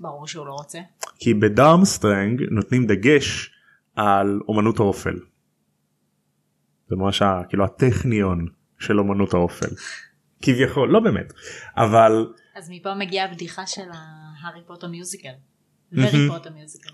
ברור 0.00 0.26
שהוא 0.26 0.46
לא 0.46 0.52
רוצה. 0.52 0.78
כי 1.20 1.34
בדרמסטרנג 1.34 2.42
נותנים 2.50 2.86
דגש 2.86 3.50
על 3.96 4.40
אומנות 4.48 4.80
האופל. 4.80 5.18
זה 6.88 6.96
ממש 6.96 7.22
כאילו 7.48 7.64
הטכניון 7.64 8.46
של 8.78 8.98
אומנות 8.98 9.34
האופל. 9.34 9.68
כביכול 10.42 10.88
לא 10.90 11.00
באמת 11.00 11.32
אבל 11.76 12.26
אז 12.56 12.70
מפה 12.70 12.94
מגיעה 12.94 13.26
הבדיחה 13.30 13.66
של 13.66 13.82
ההארי 13.92 14.60
פוטר 14.66 14.88
musical. 14.88 15.28
פוטר 16.28 16.50
musical. 16.50 16.90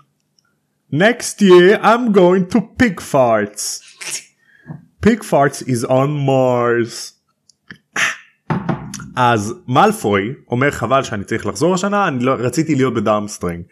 next 0.93 1.41
year 1.41 1.79
I'm 1.81 2.11
going 2.11 2.55
to 2.55 2.59
pig 2.81 3.01
farts. 3.01 3.81
pig 5.05 5.19
farts 5.23 5.61
is 5.61 5.85
on 5.89 6.09
Mars. 6.27 7.13
אז 9.15 9.53
מאלפוי 9.67 10.33
אומר 10.47 10.71
חבל 10.71 11.03
שאני 11.03 11.23
צריך 11.23 11.45
לחזור 11.45 11.73
השנה 11.73 12.07
אני 12.07 12.23
לא 12.23 12.31
רציתי 12.31 12.75
להיות 12.75 12.93
בדרמסטרנג. 12.93 13.63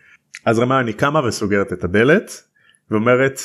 אז 0.45 0.59
הרמיוני 0.59 0.93
קמה 0.93 1.27
וסוגרת 1.27 1.73
את 1.73 1.83
הדלת 1.83 2.43
ואומרת 2.91 3.39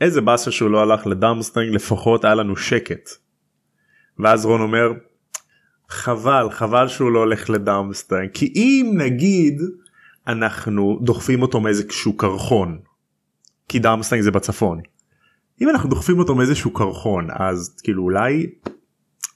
איזה 0.00 0.20
באסה 0.20 0.50
שהוא 0.50 0.70
לא 0.70 0.82
הלך 0.82 1.06
לדרמסטרנג 1.06 1.74
לפחות 1.74 2.24
היה 2.24 2.34
לנו 2.34 2.56
שקט. 2.56 3.10
ואז 4.18 4.44
רון 4.44 4.60
אומר 4.60 4.92
חבל 5.88 6.48
חבל 6.50 6.88
שהוא 6.88 7.12
לא 7.12 7.18
הולך 7.18 7.50
לדרמסטרנג 7.50 8.30
כי 8.34 8.52
אם 8.56 8.92
נגיד 8.96 9.60
אנחנו 10.26 10.98
דוחפים 11.02 11.42
אותו 11.42 11.60
מאיזשהו 11.60 12.16
קרחון 12.16 12.78
כי 13.68 13.78
דרמסטרנג 13.78 14.24
זה 14.24 14.30
בצפון. 14.30 14.80
אם 15.60 15.68
אנחנו 15.68 15.88
דוחפים 15.88 16.18
אותו 16.18 16.34
מאיזשהו 16.34 16.72
קרחון 16.72 17.28
אז 17.30 17.76
כאילו 17.82 18.02
אולי 18.02 18.46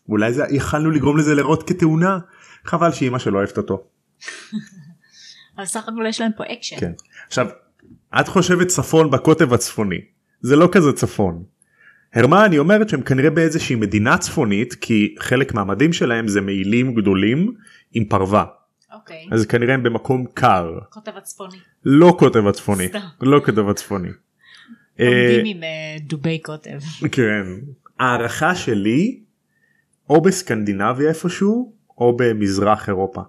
אולי 0.08 0.32
זה 0.32 0.44
יכלנו 0.50 0.90
לגרום 0.90 1.16
לזה 1.16 1.34
להיראות 1.34 1.68
כתאונה 1.68 2.18
חבל 2.64 2.92
שאימא 2.92 3.18
שלו 3.18 3.38
אוהבת 3.38 3.56
אותו. 3.56 3.84
אבל 5.56 5.66
סך 5.66 5.88
הכל 5.88 6.04
יש 6.08 6.20
להם 6.20 6.32
פה 6.36 6.44
אקשן. 6.52 6.80
כן. 6.80 6.92
עכשיו 7.26 7.46
את 8.20 8.28
חושבת 8.28 8.66
צפון 8.66 9.10
בקוטב 9.10 9.54
הצפוני 9.54 10.00
זה 10.40 10.56
לא 10.56 10.68
כזה 10.72 10.92
צפון. 10.92 11.44
הרמיוני 12.14 12.58
אומרת 12.58 12.88
שהם 12.88 13.02
כנראה 13.02 13.30
באיזושהי 13.30 13.76
מדינה 13.76 14.18
צפונית 14.18 14.74
כי 14.74 15.14
חלק 15.18 15.54
מהמדים 15.54 15.92
שלהם 15.92 16.28
זה 16.28 16.40
מעילים 16.40 16.94
גדולים 16.94 17.54
עם 17.92 18.04
פרווה 18.04 18.44
אוקיי. 18.94 19.26
אז 19.32 19.46
כנראה 19.46 19.74
הם 19.74 19.82
במקום 19.82 20.26
קר 20.34 20.78
קוטב 20.90 21.12
הצפוני. 21.16 21.56
לא 21.84 22.16
קוטב 22.18 22.46
הצפוני 22.46 22.88
סתם. 22.88 22.98
לא 23.20 23.40
קוטב 23.44 23.68
הצפוני. 23.68 24.08
אה, 25.00 25.06
עומדים 25.06 25.56
עם 25.56 25.62
אה, 25.62 25.96
דובי 26.00 26.38
קוטב. 26.38 26.78
כן. 27.12 27.42
הערכה 27.98 28.54
שלי 28.54 29.20
או 30.10 30.20
בסקנדינביה 30.20 31.08
איפשהו 31.08 31.72
או 31.98 32.16
במזרח 32.16 32.88
אירופה 32.88 33.20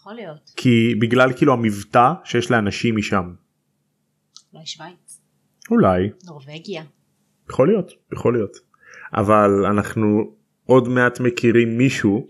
יכול 0.00 0.14
להיות. 0.14 0.50
כי 0.56 0.94
בגלל 1.00 1.32
כאילו 1.36 1.52
המבטא 1.52 2.12
שיש 2.24 2.50
לאנשים 2.50 2.96
משם 2.96 3.34
אולי 4.52 4.66
שווייץ. 4.66 5.20
אולי 5.70 6.10
נורבגיה. 6.24 6.82
יכול 7.50 7.68
להיות 7.68 7.92
יכול 8.12 8.34
להיות 8.34 8.56
אבל 9.14 9.50
אנחנו 9.70 10.34
עוד 10.64 10.88
מעט 10.88 11.20
מכירים 11.20 11.78
מישהו 11.78 12.28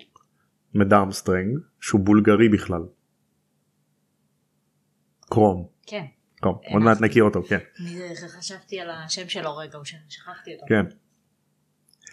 מדארמסטרנג 0.75 1.59
שהוא 1.81 2.01
בולגרי 2.01 2.49
בכלל. 2.49 2.83
קרום. 5.21 5.67
כן. 5.87 6.05
קרום. 6.41 6.59
עוד 6.73 6.83
מעט 6.83 7.01
נכיר 7.01 7.25
אותו 7.25 7.43
כן. 7.43 7.59
אני 7.81 8.17
חשבתי 8.39 8.81
על 8.81 8.91
השם 8.91 9.29
שלו 9.29 9.57
רגע, 9.57 9.79
שכחתי 10.09 10.55
אותו. 10.55 10.67
כן. 10.69 10.85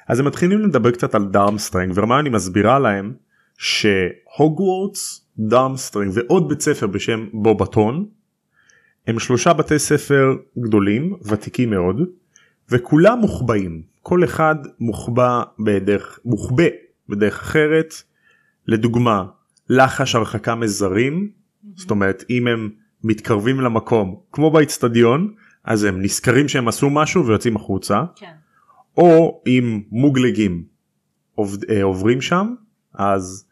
אז 0.07 0.19
הם 0.19 0.27
מתחילים 0.27 0.61
לדבר 0.61 0.91
קצת 0.91 1.15
על 1.15 1.25
דארמסטרינג 1.25 1.91
והרמיוני 1.95 2.29
מסבירה 2.29 2.79
להם 2.79 3.15
שהוגוורטס, 3.57 5.26
דארמסטרינג 5.39 6.11
ועוד 6.15 6.49
בית 6.49 6.61
ספר 6.61 6.87
בשם 6.87 7.27
בובטון 7.33 8.05
הם 9.07 9.19
שלושה 9.19 9.53
בתי 9.53 9.79
ספר 9.79 10.35
גדולים 10.59 11.15
ותיקים 11.25 11.69
מאוד 11.69 12.01
וכולם 12.69 13.19
מוחבאים. 13.19 13.81
כל 14.01 14.23
אחד 14.23 14.55
מוחבא 14.79 15.43
בדרך 15.59 16.19
מוחבא 16.25 16.63
בדרך 17.09 17.41
אחרת. 17.41 17.93
לדוגמה 18.67 19.25
לחש 19.69 20.15
הרחקה 20.15 20.55
מזרים 20.55 21.31
זאת 21.75 21.91
אומרת 21.91 22.23
אם 22.29 22.47
הם 22.47 22.69
מתקרבים 23.03 23.61
למקום 23.61 24.19
כמו 24.31 24.51
באיצטדיון 24.51 25.33
אז 25.63 25.83
הם 25.83 26.01
נזכרים 26.01 26.47
שהם 26.47 26.67
עשו 26.67 26.89
משהו 26.89 27.25
ויוצאים 27.25 27.55
החוצה. 27.55 28.03
כן. 28.15 28.31
או 28.97 29.41
אם 29.47 29.81
מוגלגים 29.91 30.63
עובד, 31.35 31.71
אה, 31.71 31.83
עוברים 31.83 32.21
שם 32.21 32.55
אז 32.93 33.46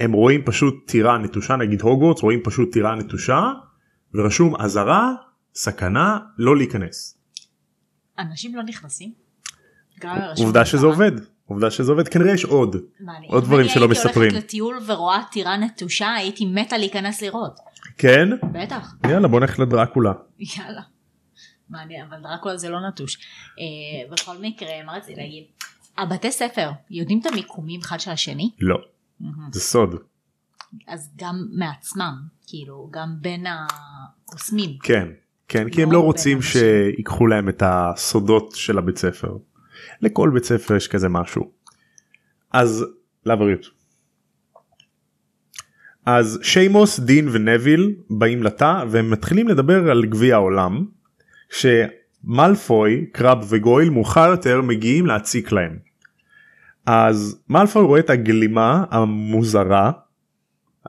הם 0.00 0.12
רואים 0.12 0.42
פשוט 0.44 0.74
טירה 0.86 1.18
נטושה 1.18 1.56
נגיד 1.56 1.80
הוגוורטס 1.80 2.22
רואים 2.22 2.40
פשוט 2.44 2.72
טירה 2.72 2.94
נטושה 2.94 3.52
ורשום 4.14 4.60
אזהרה 4.60 5.12
סכנה 5.54 6.18
לא 6.38 6.56
להיכנס. 6.56 7.18
אנשים 8.18 8.56
לא 8.56 8.62
נכנסים? 8.62 9.12
אם 10.04 10.10
עובדה 10.38 10.64
שזה? 10.64 10.86
עובד 10.86 11.12
עובדה 11.46 11.70
שזה 11.70 11.92
עובד 11.92 12.08
כנראה 12.08 12.34
יש 12.34 12.44
עוד. 12.44 12.76
עוד 13.26 13.44
דברים 13.44 13.66
אם 13.66 13.68
שלא 13.68 13.88
מספרים. 13.88 14.34
הייתי 14.34 14.34
הולכת 14.34 14.44
לטיול 14.44 14.78
ורואה 14.86 15.22
טירה 15.32 15.56
נטושה 15.56 16.14
הייתי 16.14 16.46
מתה 16.46 16.78
להיכנס 16.78 17.22
לראות. 17.22 17.60
כן 17.98 18.28
בטח. 18.52 18.94
יאללה 19.10 19.28
בוא 19.28 19.40
נלך 19.40 19.58
לדרקולה 19.58 20.12
יאללה. 20.38 20.82
מעניין 21.68 22.06
אבל 22.06 22.22
דרקולה 22.22 22.56
זה 22.56 22.68
לא 22.68 22.88
נטוש. 22.88 23.16
אה, 23.16 24.12
בכל 24.12 24.36
מקרה 24.40 24.68
מה 24.86 24.92
רציתי 24.96 25.20
להגיד? 25.20 25.44
הבתי 25.98 26.32
ספר 26.32 26.70
יודעים 26.90 27.20
את 27.20 27.26
המיקומים 27.26 27.80
אחד 27.80 28.00
של 28.00 28.10
השני? 28.10 28.50
לא 28.60 28.76
זה 29.52 29.60
סוד 29.60 29.94
אז 30.86 31.10
גם 31.16 31.46
מעצמם 31.52 32.14
כאילו 32.46 32.88
גם 32.92 33.08
בין 33.20 33.46
הקוסמים. 33.46 34.78
כן 34.82 35.08
כן 35.48 35.70
כי 35.70 35.82
הם 35.82 35.92
לא 35.92 35.98
לא 35.98 36.04
רוצים. 36.04 36.42
שיקחו 36.42 37.26
להם 37.26 37.48
את 37.48 37.62
הסודות 37.66 38.52
של 38.54 38.78
הבית 38.78 38.98
ספר. 38.98 39.36
לכל 40.00 40.30
בית 40.34 40.44
ספר 40.44 40.76
יש 40.76 40.88
כזה 40.88 41.08
משהו. 41.08 41.50
אז 42.52 42.84
לבריאות. 43.26 43.66
אז 46.06 46.38
שיימוס 46.42 47.00
דין 47.00 47.28
ונביל 47.32 47.94
באים 48.10 48.42
לתא 48.42 48.84
והם 48.90 49.10
מתחילים 49.10 49.48
לדבר 49.48 49.90
על 49.90 50.06
גביע 50.06 50.34
העולם. 50.34 50.84
שמלפוי 51.50 53.06
קרב 53.12 53.46
וגויל 53.48 53.90
מאוחר 53.90 54.30
יותר 54.30 54.62
מגיעים 54.62 55.06
להציק 55.06 55.52
להם. 55.52 55.78
אז 56.86 57.42
מלפוי 57.48 57.82
רואה 57.82 58.00
את 58.00 58.10
הגלימה 58.10 58.84
המוזרה. 58.90 59.90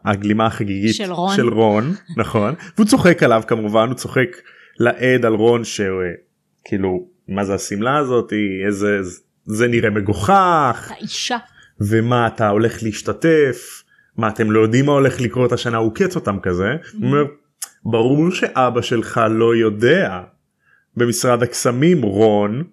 הגלימה 0.06 0.46
החגיגית 0.46 0.96
של 0.96 1.12
רון. 1.12 1.36
של 1.36 1.50
רון 1.50 1.94
נכון 2.18 2.54
והוא 2.76 2.88
צוחק 2.88 3.24
עליו 3.24 3.44
כמובן 3.48 3.88
הוא 3.88 3.96
צוחק 3.96 4.38
לעד 4.80 5.26
על 5.26 5.34
רון 5.34 5.62
שכאילו 5.64 7.08
מה 7.28 7.46
זה 7.46 7.54
השמלה 7.54 7.98
הזאת 7.98 8.34
איזה 8.66 9.00
זה 9.46 9.68
נראה 9.68 9.90
מגוחך 9.90 10.92
האישה. 10.92 11.38
ומה 11.82 12.28
אתה 12.28 12.50
הולך 12.50 12.84
להשתתף 12.84 13.84
מה 14.18 14.30
אתם 14.30 14.52
לא 14.52 14.60
יודעים 14.60 14.86
מה 14.86 14.92
הולך 14.92 15.22
לקרות 15.22 15.52
השנה 15.52 15.78
הוא 15.78 15.96
קץ 15.96 16.16
אותם 16.16 16.40
כזה 16.40 16.70
הוא 16.94 17.04
אומר 17.04 17.24
ברור 17.86 18.32
שאבא 18.32 18.82
שלך 18.82 19.22
לא 19.30 19.56
יודע 19.56 20.22
במשרד 20.98 21.44
הקסמים 21.44 22.02
רון 22.02 22.64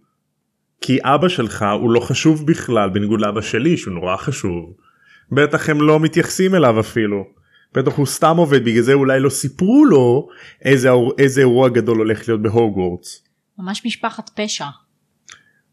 כי 0.81 0.99
אבא 1.03 1.29
שלך 1.29 1.65
הוא 1.81 1.91
לא 1.91 2.01
חשוב 2.01 2.47
בכלל 2.47 2.91
בניגוד 2.91 3.21
לאבא 3.21 3.41
שלי 3.41 3.77
שהוא 3.77 3.95
נורא 3.95 4.17
חשוב. 4.17 4.75
בטח 5.33 5.69
הם 5.69 5.83
לא 5.83 6.01
מתייחסים 6.01 6.55
אליו 6.55 6.81
אפילו. 6.81 7.25
בטח 7.75 7.93
הוא 7.93 8.07
סתם 8.07 8.37
עובד 8.37 8.65
בגלל 8.65 8.83
זה 8.83 8.93
אולי 8.93 9.21
לא 9.21 9.29
סיפרו 9.31 9.85
לו 9.85 10.29
איזה, 10.65 10.89
איזה 11.19 11.41
אירוע 11.41 11.69
גדול 11.69 11.99
הולך 11.99 12.29
להיות 12.29 12.43
בהוגוורטס. 12.43 13.25
ממש 13.59 13.87
משפחת 13.87 14.31
פשע. 14.35 14.67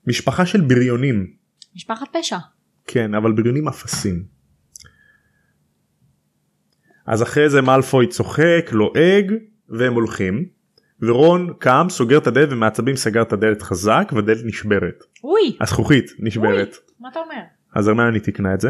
משפחה 0.08 0.46
של 0.46 0.62
בריונים. 0.62 1.28
משפחת 1.76 2.08
פשע. 2.14 2.38
כן 2.88 3.14
אבל 3.14 3.32
בריונים 3.32 3.68
אפסים. 3.68 4.24
אז 7.06 7.24
אחרי 7.24 7.50
זה 7.50 7.62
מאלפוי 7.62 8.08
צוחק 8.08 8.70
לועג 8.72 9.34
והם 9.70 9.94
הולכים 9.94 10.46
ורון 11.02 11.54
קם 11.60 11.88
סוגר 11.90 12.18
את 12.18 12.28
הדלת 12.28 12.50
ומעצבים 12.52 12.96
סגר 12.96 13.22
את 13.22 13.34
הדלת 13.34 13.62
חזק 13.62 14.12
והדלת 14.16 14.46
נשברת 14.46 15.04
אוי. 15.24 15.58
הזכוכית 15.62 16.12
נשברת 16.20 16.76
מה 17.00 17.10
אתה 17.12 17.20
אומר? 17.20 17.42
אז 17.76 17.88
הרמיוני 17.88 18.20
תיקנה 18.20 18.54
את 18.54 18.62
זה. 18.62 18.70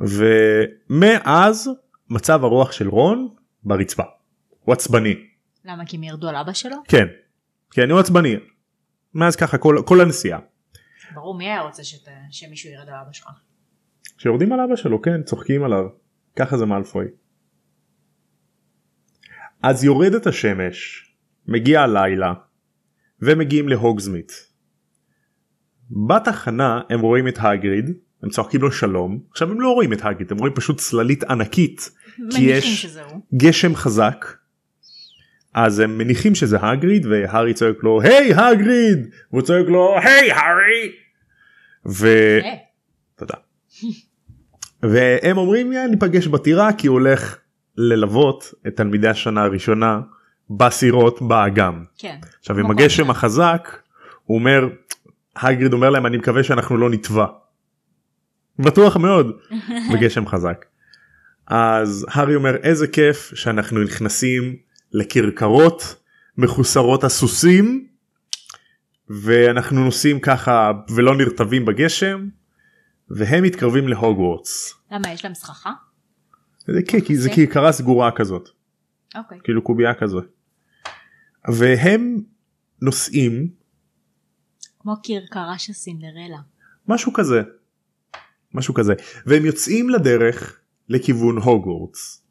ומאז 0.00 1.70
מצב 2.10 2.44
הרוח 2.44 2.72
של 2.72 2.88
רון 2.88 3.28
ברצפה. 3.62 4.02
הוא 4.64 4.72
עצבני 4.72 5.14
למה 5.64 5.86
כי 5.86 5.96
הם 5.96 6.02
ירדו 6.02 6.28
על 6.28 6.36
אבא 6.36 6.52
שלו? 6.52 6.76
כן 6.88 7.06
כן 7.70 7.90
הוא 7.90 8.00
עצבני 8.00 8.36
מאז 9.14 9.36
ככה 9.36 9.58
כל, 9.58 9.76
כל 9.86 10.00
הנסיעה 10.00 10.38
ברור 11.14 11.34
מי 11.34 11.44
היה 11.44 11.60
רוצה 11.60 11.84
שת... 11.84 12.08
שמישהו 12.30 12.70
ירד 12.70 12.88
על 12.88 12.94
אבא 12.94 13.12
שלך? 13.12 13.28
שיורדים 14.18 14.52
על 14.52 14.60
אבא 14.60 14.76
שלו 14.76 15.02
כן 15.02 15.22
צוחקים 15.22 15.64
עליו 15.64 15.84
ככה 16.36 16.56
זה 16.56 16.66
מאלפוי. 16.66 17.04
אז 19.62 19.84
יורדת 19.84 20.26
השמש 20.26 21.06
מגיע 21.48 21.82
הלילה 21.82 22.32
ומגיעים 23.22 23.68
להוגזמית. 23.68 24.32
בתחנה 26.08 26.80
הם 26.90 27.00
רואים 27.00 27.28
את 27.28 27.38
הגריד 27.38 27.90
הם 28.22 28.30
צועקים 28.30 28.60
לו 28.60 28.72
שלום 28.72 29.20
עכשיו 29.30 29.50
הם 29.50 29.60
לא 29.60 29.68
רואים 29.68 29.92
את 29.92 29.98
הגריד 30.04 30.32
הם 30.32 30.38
רואים 30.38 30.54
פשוט 30.54 30.78
צללית 30.78 31.24
ענקית 31.24 31.90
כי 32.30 32.42
יש 32.42 32.82
שזהו. 32.82 33.20
גשם 33.34 33.74
חזק. 33.76 34.26
אז 35.54 35.78
הם 35.78 35.98
מניחים 35.98 36.34
שזה 36.34 36.56
הגריד 36.60 37.06
והארי 37.06 37.54
צועק 37.54 37.76
לו 37.82 38.02
היי 38.02 38.34
הגריד 38.34 39.08
והוא 39.30 39.42
צועק 39.42 39.66
לו 39.66 39.98
היי 39.98 40.32
הארי. 40.32 40.92
ו... 41.86 42.06
אה, 42.44 42.54
תודה. 43.16 43.34
והם 44.82 45.36
אומרים 45.36 45.72
"יא, 45.72 45.80
ניפגש 45.86 46.26
בטירה 46.26 46.72
כי 46.72 46.86
הוא 46.86 46.94
הולך 46.94 47.38
ללוות 47.76 48.54
את 48.66 48.76
תלמידי 48.76 49.08
השנה 49.08 49.42
הראשונה 49.42 50.00
בסירות 50.50 51.22
באגם. 51.22 51.84
כן. 51.98 52.16
עכשיו 52.40 52.58
עם 52.58 52.70
הגשם 52.70 53.04
שנה. 53.04 53.10
החזק 53.10 53.78
הוא 54.24 54.38
אומר 54.38 54.68
הגריד 55.36 55.72
אומר 55.72 55.90
להם 55.90 56.06
אני 56.06 56.16
מקווה 56.16 56.44
שאנחנו 56.44 56.76
לא 56.76 56.90
נטבע. 56.90 57.26
בטוח 58.58 58.96
מאוד 58.96 59.36
בגשם 59.92 60.26
חזק. 60.26 60.64
אז 61.46 62.06
הארי 62.10 62.34
אומר 62.34 62.56
איזה 62.56 62.86
כיף 62.86 63.32
שאנחנו 63.34 63.82
נכנסים 63.84 64.56
לכרכרות 64.92 65.96
מחוסרות 66.38 67.04
הסוסים 67.04 67.86
ואנחנו 69.08 69.84
נוסעים 69.84 70.20
ככה 70.20 70.72
ולא 70.94 71.16
נרטבים 71.16 71.64
בגשם 71.64 72.28
והם 73.10 73.44
מתקרבים 73.44 73.88
להוגוורטס. 73.88 74.74
למה 74.90 75.12
יש 75.12 75.24
להם 75.24 75.34
סככה? 75.34 75.72
זה, 76.66 76.80
כי, 76.88 77.16
זה 77.16 77.22
זה? 77.22 77.30
כרכרה 77.34 77.72
סגורה 77.72 78.10
כזאת 78.10 78.48
אוקיי. 79.14 79.38
כאילו 79.44 79.62
קובייה 79.62 79.94
כזאת. 79.94 80.24
והם 81.48 82.20
נוסעים 82.82 83.48
כמו 84.78 84.94
כרכרה 85.02 85.58
של 85.58 85.72
סינדרלה. 85.72 86.38
משהו 86.88 87.12
כזה 87.12 87.42
משהו 88.54 88.74
כזה 88.74 88.94
והם 89.26 89.46
יוצאים 89.46 89.90
לדרך 89.90 90.60
לכיוון 90.88 91.36
הוגוורטס. 91.38 92.22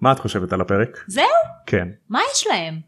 מה 0.00 0.12
את 0.12 0.18
חושבת 0.18 0.52
על 0.52 0.60
הפרק? 0.60 1.04
זהו? 1.06 1.24
כן. 1.66 1.88
מה 2.08 2.20
יש 2.32 2.46
להם? 2.46 2.80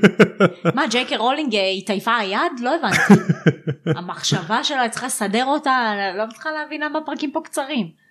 מה 0.76 0.86
ג'ייקר 0.86 1.16
רולינג 1.16 1.54
אה, 1.54 1.70
התעייפה 1.70 2.16
היד? 2.16 2.52
לא 2.60 2.74
הבנתי. 2.74 3.22
המחשבה 3.98 4.64
שלה 4.64 4.88
צריכה 4.88 5.06
לסדר 5.06 5.44
אותה 5.44 5.94
לא 6.16 6.26
מצליחה 6.26 6.50
להבין 6.50 6.82
למה 6.82 6.98
הפרקים 6.98 7.32
פה 7.32 7.40
קצרים. 7.44 8.03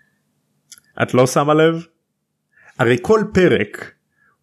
את 1.02 1.14
לא 1.14 1.28
שמה 1.28 1.54
לב? 1.54 1.86
הרי 2.80 2.98
כל 3.02 3.24
פרק 3.34 3.92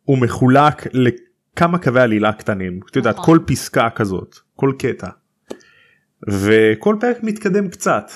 הוא 0.05 0.19
מחולק 0.19 0.87
לכמה 0.93 1.79
קווי 1.79 2.01
עלילה 2.01 2.33
קטנים. 2.33 2.81
את 2.91 2.97
יודעת 2.97 3.15
נכון. 3.15 3.39
כל 3.39 3.45
פסקה 3.47 3.91
כזאת 3.91 4.37
כל 4.57 4.73
קטע. 4.79 5.09
וכל 6.29 6.97
פרק 7.01 7.23
מתקדם 7.23 7.69
קצת. 7.69 8.11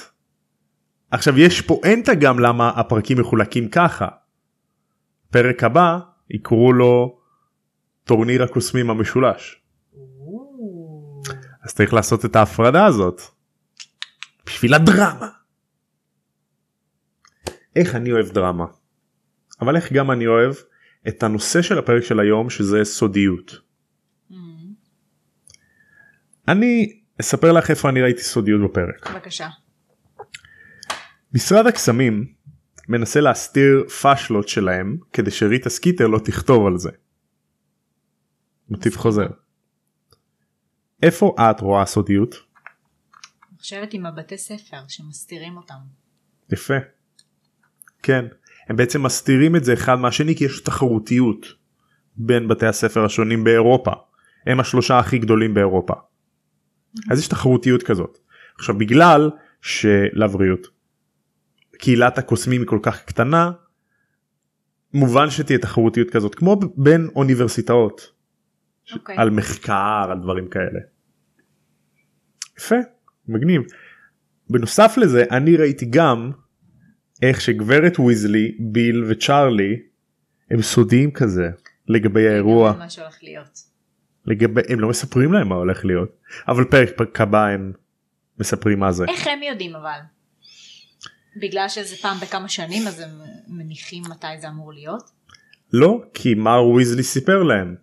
עכשיו 1.11 1.39
יש 1.39 1.61
פואנטה 1.61 2.15
גם 2.15 2.39
למה 2.39 2.69
הפרקים 2.69 3.21
מחולקים 3.21 3.69
ככה. 3.69 4.09
פרק 5.31 5.65
הבא 5.65 5.99
יקראו 6.31 6.73
לו 6.73 7.19
טורניר 8.05 8.43
הקוסמים 8.43 8.91
המשולש. 8.91 9.63
אז 11.63 11.75
צריך 11.75 11.95
לעשות 11.95 12.25
את 12.25 12.37
ההפרדה 12.37 12.87
הזאת. 12.87 13.23
בשביל 14.47 14.75
הדרמה. 14.75 15.29
איך 17.77 17.95
אני 17.95 18.13
אוהב 18.13 18.29
דרמה. 18.29 18.67
אבל 19.61 19.77
איך 19.77 19.93
גם 19.93 20.11
אני 20.11 20.27
אוהב 20.27 20.55
את 21.09 21.23
הנושא 21.23 21.63
של 21.63 21.79
הפרק 21.79 22.03
של 22.03 22.21
היום 22.21 22.51
שזה 22.51 22.85
סודיות. 22.85 23.61
ממ, 24.31 24.35
אני 26.49 27.01
אספר 27.21 27.53
לך 27.53 27.71
איפה 27.71 27.89
אני 27.89 28.03
ראיתי 28.03 28.23
סודיות 28.23 28.71
בפרק. 28.71 29.11
בבקשה. 29.11 29.49
משרד 31.35 31.67
הקסמים 31.67 32.35
מנסה 32.89 33.21
להסתיר 33.21 33.89
פאשלות 33.89 34.49
שלהם 34.49 34.99
כדי 35.13 35.31
שריטה 35.31 35.71
סקיטר 35.71 36.07
לא 36.07 36.19
תכתוב 36.19 36.67
על 36.67 36.79
זה. 36.79 36.91
מוטיב 38.69 38.97
חוזר. 38.97 39.27
איפה 41.03 41.35
את 41.41 41.61
רואה 41.61 41.87
סודיות? 41.87 42.35
אני 42.35 43.59
חושבת 43.59 43.95
עם 43.95 44.07
הבתי 44.07 44.39
ספר 44.39 44.81
שמסתירים 44.89 45.57
אותם. 45.57 45.75
יפה. 46.53 46.75
כן. 48.05 48.25
הם 48.69 48.77
בעצם 48.77 49.03
מסתירים 49.03 49.57
את 49.57 49.65
זה 49.65 49.73
אחד 49.73 49.95
מהשני 49.95 50.37
כי 50.37 50.45
יש 50.45 50.61
תחרותיות 50.61 51.47
בין 52.17 52.49
בתי 52.49 52.67
הספר 52.67 53.05
השונים 53.05 53.45
באירופה. 53.45 53.93
הם 54.47 54.61
השלושה 54.61 54.99
הכי 54.99 55.19
גדולים 55.19 55.55
באירופה. 55.55 55.95
אז 57.11 57.19
יש 57.19 57.29
תחרותיות 57.29 57.83
כזאת. 57.83 58.19
עכשיו 58.59 58.79
בגלל 58.79 59.31
שלבריאות 59.61 60.67
קהילת 61.79 62.19
הקוסמים 62.19 62.61
היא 62.61 62.69
כל 62.69 62.79
כך 62.83 63.05
קטנה 63.05 63.53
מובן 64.95 65.31
שתהיה 65.31 65.59
תחרותיות 65.59 66.11
כזאת 66.11 66.35
כמו 66.35 66.61
בין 66.77 67.09
אוניברסיטאות 67.17 68.13
אוקיי. 68.93 69.17
okay. 69.17 69.21
על 69.21 69.31
מחקר 69.31 70.07
על 70.11 70.19
דברים 70.19 70.49
כאלה. 70.49 70.81
יפה 72.59 72.77
מגניב. 73.29 73.63
בנוסף 74.51 74.95
לזה 74.97 75.25
אני 75.31 75.57
ראיתי 75.57 75.87
גם 75.91 76.31
איך 77.23 77.41
שגברת 77.41 78.01
ויזלי 78.01 78.57
ביל 78.59 79.05
וצ'ארלי 79.09 79.77
הם 80.51 80.63
סודיים 80.63 81.11
כזה 81.11 81.51
לגבי 81.89 82.29
האירוע 82.29 82.73
מה 82.79 82.91
שהולך 82.91 83.19
להיות. 83.23 83.63
לגבי 84.27 84.61
הם 84.69 84.81
לא 84.81 84.89
מספרים 84.89 85.33
להם 85.33 85.49
מה 85.49 85.55
הולך 85.55 85.85
להיות 85.85 86.17
אבל 86.49 86.65
פרק 86.65 87.21
הבא 87.21 87.47
הם 87.47 87.73
מספרים 88.39 88.79
מה 88.79 88.93
זה. 88.93 89.05
איך 89.09 89.27
הם 89.27 89.43
יודעים 89.43 89.77
אבל? 89.77 89.99
בגלל 91.37 91.69
שזה 91.69 91.97
פעם 91.97 92.17
בכמה 92.21 92.49
שנים 92.49 92.87
אז 92.87 93.01
הם 93.01 93.11
מניחים 93.49 94.03
מתי 94.11 94.27
זה 94.41 94.49
אמור 94.49 94.73
להיות? 94.73 95.11
לא 95.73 96.03
כי 96.15 96.35
מר 96.35 96.65
ויזלי 96.65 97.03
סיפר 97.03 97.43
להם. 97.43 97.75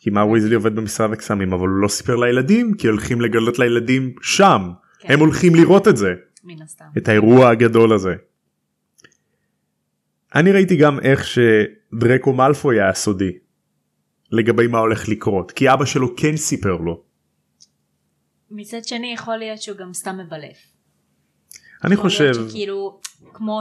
כי 0.00 0.10
מר 0.10 0.28
ויזלי 0.28 0.54
עובד 0.54 0.76
במשרד 0.76 1.12
הקסמים 1.12 1.52
אבל 1.52 1.68
הוא 1.68 1.82
לא 1.82 1.88
סיפר 1.88 2.16
לילדים 2.16 2.74
כי 2.74 2.86
הולכים 2.86 3.20
לגלות 3.20 3.58
לילדים 3.58 4.14
שם 4.22 4.70
כן. 4.98 5.12
הם 5.12 5.20
הולכים 5.20 5.54
לראות 5.54 5.88
את 5.88 5.96
זה 5.96 6.14
מן 6.44 6.62
הסתם. 6.62 6.84
את 6.98 7.08
האירוע 7.08 7.50
הגדול 7.50 7.92
הזה. 7.92 8.14
אני 10.34 10.52
ראיתי 10.52 10.76
גם 10.76 11.00
איך 11.00 11.24
שדרקו 11.26 12.32
מאלפוי 12.32 12.80
היה 12.80 12.94
סודי 12.94 13.32
לגבי 14.30 14.66
מה 14.66 14.78
הולך 14.78 15.08
לקרות 15.08 15.52
כי 15.52 15.72
אבא 15.72 15.84
שלו 15.84 16.16
כן 16.16 16.36
סיפר 16.36 16.76
לו. 16.76 17.02
מצד 18.50 18.84
שני 18.84 19.12
יכול 19.12 19.36
להיות 19.36 19.62
שהוא 19.62 19.76
גם 19.76 19.94
סתם 19.94 20.18
מבלף. 20.18 20.56
אני 21.84 21.96
חושב 21.96 22.32
שכאילו 22.48 23.00
כמו 23.32 23.60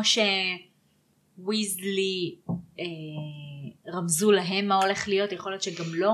שוויזלי 1.37 2.35
אה, 2.79 2.85
רמזו 3.93 4.31
להם 4.31 4.67
מה 4.67 4.75
הולך 4.75 5.07
להיות 5.07 5.31
יכול 5.31 5.51
להיות 5.51 5.63
שגם 5.63 5.93
לא 5.93 6.13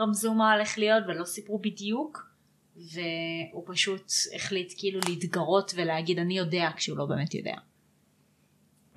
רמזו 0.00 0.34
מה 0.34 0.52
הולך 0.52 0.78
להיות 0.78 1.04
ולא 1.08 1.24
סיפרו 1.24 1.58
בדיוק 1.58 2.28
והוא 2.76 3.64
פשוט 3.66 4.12
החליט 4.34 4.72
כאילו 4.78 5.00
להתגרות 5.08 5.72
ולהגיד 5.76 6.18
אני 6.18 6.38
יודע 6.38 6.70
כשהוא 6.76 6.98
לא 6.98 7.06
באמת 7.06 7.34
יודע. 7.34 7.54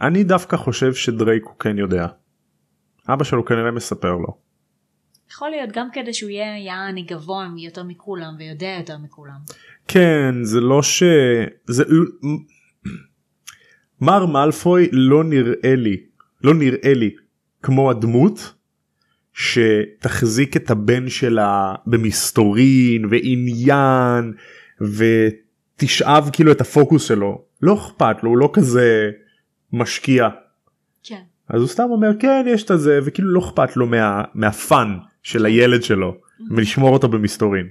אני 0.02 0.24
דווקא 0.24 0.58
חושב 0.58 0.94
שדרייק 0.94 1.44
הוא 1.44 1.60
כן 1.60 1.78
יודע. 1.78 2.08
אבא 3.10 3.24
שלו 3.24 3.46
כנראה 3.46 3.72
מספר 3.72 4.12
לו. 4.12 4.38
יכול 5.32 5.50
להיות 5.50 5.70
גם 5.74 5.88
כדי 5.94 6.14
שהוא 6.14 6.30
יהיה 6.30 6.66
יעני 6.66 7.02
גבוה 7.02 7.48
יותר 7.58 7.84
מכולם 7.84 8.36
ויודע 8.40 8.76
יותר 8.80 8.98
מכולם. 8.98 9.40
כן 9.88 10.36
זה 10.44 10.60
לא 10.60 10.84
ש... 10.84 11.04
זה... 11.66 11.84
מר 14.02 14.26
מאלפוי 14.26 14.90
לא 14.92 15.24
נראה 15.24 15.76
לי 15.76 15.98
לא 16.44 16.54
נראה 16.54 16.94
לי 16.94 17.10
כמו 17.64 17.92
הדמות 17.92 18.54
שתחזיק 19.34 20.58
את 20.58 20.72
הבן 20.72 21.10
שלה 21.10 21.76
במסתורין 21.86 23.06
ועניין 23.06 24.34
ותשאב 24.82 26.30
כאילו 26.34 26.52
את 26.52 26.62
הפוקוס 26.62 27.08
שלו 27.08 27.46
לא 27.62 27.74
אכפת 27.74 28.24
לו 28.24 28.30
הוא 28.30 28.38
לא 28.38 28.50
כזה 28.54 29.12
משקיע 29.74 30.30
כן. 31.04 31.22
אז 31.50 31.62
הוא 31.62 31.68
סתם 31.68 31.88
אומר 31.90 32.10
כן 32.20 32.46
יש 32.48 32.64
את 32.64 32.72
הזה 32.72 33.00
וכאילו 33.06 33.34
לא 33.34 33.40
אכפת 33.40 33.78
לו 33.78 33.88
מה, 33.88 34.24
מהפאן 34.34 34.98
של 35.24 35.46
הילד 35.46 35.84
שלו 35.84 36.14
ולשמור 36.56 36.94
אותו 36.94 37.08
במסתורין. 37.08 37.70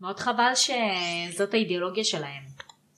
מאוד 0.00 0.20
חבל 0.20 0.52
שזאת 0.54 1.54
האידיאולוגיה 1.54 2.04
שלהם 2.04 2.42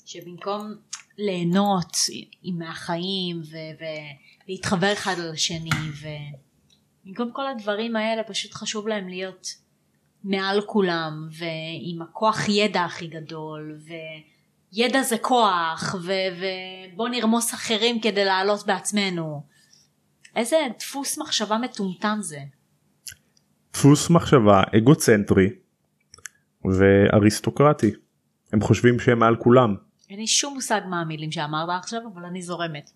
שבמקום 0.06 0.74
ליהנות 1.18 1.96
עם 2.42 2.58
מהחיים 2.58 3.40
ו- 3.40 3.84
ולהתחבר 4.48 4.92
אחד 4.92 5.14
על 5.18 5.30
השני 5.32 5.70
ובמקום 7.04 7.30
כל 7.32 7.46
הדברים 7.46 7.96
האלה 7.96 8.22
פשוט 8.22 8.54
חשוב 8.54 8.88
להם 8.88 9.08
להיות 9.08 9.48
מעל 10.24 10.60
כולם 10.66 11.28
ועם 11.38 12.02
הכוח 12.02 12.48
ידע 12.48 12.84
הכי 12.84 13.06
גדול 13.06 13.78
וידע 14.76 15.02
זה 15.02 15.18
כוח 15.18 15.94
ו- 16.02 16.12
ובוא 16.92 17.08
נרמוס 17.08 17.54
אחרים 17.54 18.00
כדי 18.00 18.24
לעלות 18.24 18.66
בעצמנו 18.66 19.42
איזה 20.36 20.56
דפוס 20.78 21.18
מחשבה 21.18 21.58
מטומטם 21.58 22.18
זה 22.20 22.38
דפוס 23.72 24.10
מחשבה 24.10 24.62
אגוצנטרי 24.76 25.48
ואריסטוקרטי. 26.64 27.90
הם 28.52 28.60
חושבים 28.60 29.00
שהם 29.00 29.18
מעל 29.18 29.36
כולם. 29.36 29.74
אין 30.10 30.18
לי 30.18 30.26
שום 30.26 30.54
מושג 30.54 30.80
מה 30.90 31.00
המילים 31.00 31.32
שאמרת 31.32 31.68
עכשיו 31.78 32.00
אבל 32.14 32.24
אני 32.24 32.42
זורמת. 32.42 32.90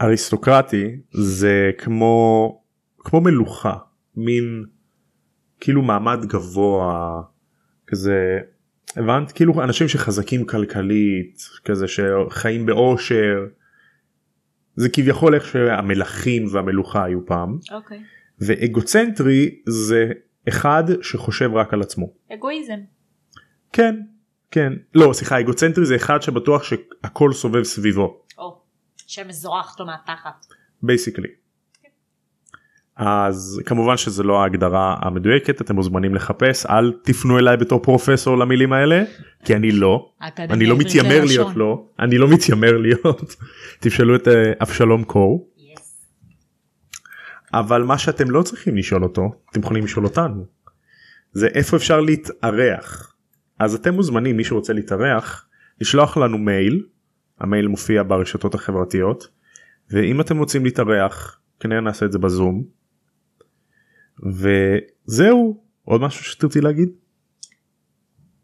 אריסטוקרטי 0.00 1.00
זה 1.10 1.70
כמו 1.78 2.62
כמו 2.98 3.20
מלוכה 3.20 3.76
מין 4.16 4.64
כאילו 5.60 5.82
מעמד 5.82 6.24
גבוה 6.26 7.22
כזה 7.86 8.38
הבנת 8.96 9.32
כאילו 9.32 9.62
אנשים 9.62 9.88
שחזקים 9.88 10.46
כלכלית 10.46 11.42
כזה 11.64 11.86
שחיים 11.88 12.66
באושר. 12.66 13.46
זה 14.76 14.88
כביכול 14.88 15.34
איך 15.34 15.46
שהמלכים 15.46 16.46
והמלוכה 16.52 17.04
היו 17.04 17.26
פעם 17.26 17.58
אוקיי. 17.72 18.02
ואגוצנטרי 18.38 19.60
זה 19.66 20.08
אחד 20.48 20.84
שחושב 21.02 21.50
רק 21.54 21.72
על 21.74 21.82
עצמו. 21.82 22.12
אגואיזם. 22.32 22.78
כן 23.72 24.00
כן 24.50 24.72
לא 24.94 25.12
סליחה 25.12 25.40
אגוצנטרי 25.40 25.86
זה 25.86 25.96
אחד 25.96 26.22
שבטוח 26.22 26.62
שהכל 26.62 27.32
סובב 27.32 27.62
סביבו 27.62 28.22
או, 28.38 28.60
שמש 28.96 29.34
זורחת 29.34 29.80
לו 29.80 29.86
מהתחת. 29.86 30.46
basically. 30.82 31.28
אז 33.02 33.62
כמובן 33.66 33.96
שזה 33.96 34.22
לא 34.22 34.42
ההגדרה 34.42 34.96
המדויקת 35.00 35.60
אתם 35.60 35.74
מוזמנים 35.74 36.14
לחפש 36.14 36.66
אל 36.66 36.92
תפנו 37.02 37.38
אליי 37.38 37.56
בתור 37.56 37.82
פרופסור 37.82 38.38
למילים 38.38 38.72
האלה 38.72 39.02
כי 39.44 39.56
אני 39.56 39.72
לא. 39.72 40.12
אני 40.38 40.66
לא 40.66 40.76
מתיימר. 40.76 41.24
להיות 41.24 41.56
לא. 41.56 41.84
אני 41.98 42.18
לא 42.18 42.28
מתיימר 42.28 42.76
להיות. 42.76 43.36
תשאלו 43.80 44.16
את 44.16 44.28
אה, 44.28 44.52
אבשלום 44.62 45.04
קור. 45.04 45.48
Yes. 45.58 45.80
אבל 47.54 47.82
מה 47.82 47.98
שאתם 47.98 48.30
לא 48.30 48.42
צריכים 48.42 48.76
לשאול 48.76 49.02
אותו 49.02 49.32
אתם 49.50 49.60
יכולים 49.60 49.84
לשאול 49.84 50.04
אותנו 50.04 50.46
זה 51.32 51.46
איפה 51.46 51.76
אפשר 51.76 52.00
להתארח. 52.00 53.14
אז 53.58 53.74
אתם 53.74 53.94
מוזמנים 53.94 54.36
מי 54.36 54.44
שרוצה 54.44 54.72
להתארח 54.72 55.46
לשלוח 55.80 56.16
לנו 56.16 56.38
מייל 56.38 56.84
המייל 57.40 57.66
מופיע 57.66 58.02
ברשתות 58.02 58.54
החברתיות 58.54 59.28
ואם 59.90 60.20
אתם 60.20 60.38
רוצים 60.38 60.64
להתארח 60.64 61.40
כנראה 61.60 61.80
נעשה 61.80 62.06
את 62.06 62.12
זה 62.12 62.18
בזום 62.18 62.79
וזהו 64.22 65.64
עוד 65.84 66.00
משהו 66.00 66.24
שתרצי 66.24 66.60
להגיד 66.60 66.88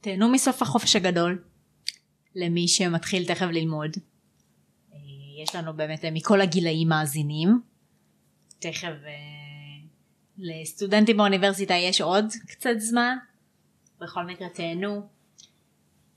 תהנו 0.01 0.29
מסוף 0.29 0.63
החופש 0.63 0.97
הגדול 0.97 1.43
למי 2.35 2.69
שמתחיל 2.69 3.25
תכף 3.25 3.47
ללמוד. 3.53 3.91
אה, 4.93 4.99
יש 5.43 5.55
לנו 5.55 5.77
באמת 5.77 6.05
אה, 6.05 6.11
מכל 6.11 6.41
הגילאים 6.41 6.89
מאזינים. 6.89 7.61
תכף 8.59 8.85
אה, 8.85 9.13
לסטודנטים 10.39 11.17
באוניברסיטה 11.17 11.75
יש 11.75 12.01
עוד 12.01 12.25
קצת 12.47 12.79
זמן. 12.79 13.17
בכל 14.01 14.27
מקרה 14.27 14.49
תהנו. 14.49 15.09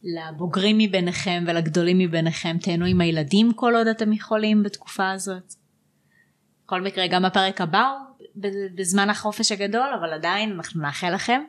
לבוגרים 0.03 0.77
מביניכם 0.77 1.43
ולגדולים 1.47 1.97
מביניכם 1.97 2.57
תהנו 2.61 2.85
עם 2.85 3.01
הילדים 3.01 3.53
כל 3.53 3.75
עוד 3.75 3.87
אתם 3.87 4.13
יכולים 4.13 4.63
בתקופה 4.63 5.11
הזאת. 5.11 5.53
בכל 6.65 6.81
מקרה 6.81 7.07
גם 7.07 7.25
הפרק 7.25 7.61
הבא 7.61 7.89
הוא 7.89 8.08
בזמן 8.75 9.09
החופש 9.09 9.51
הגדול 9.51 9.87
אבל 9.99 10.13
עדיין 10.13 10.51
אנחנו 10.51 10.81
נאחל 10.81 11.13
לכם. 11.13 11.41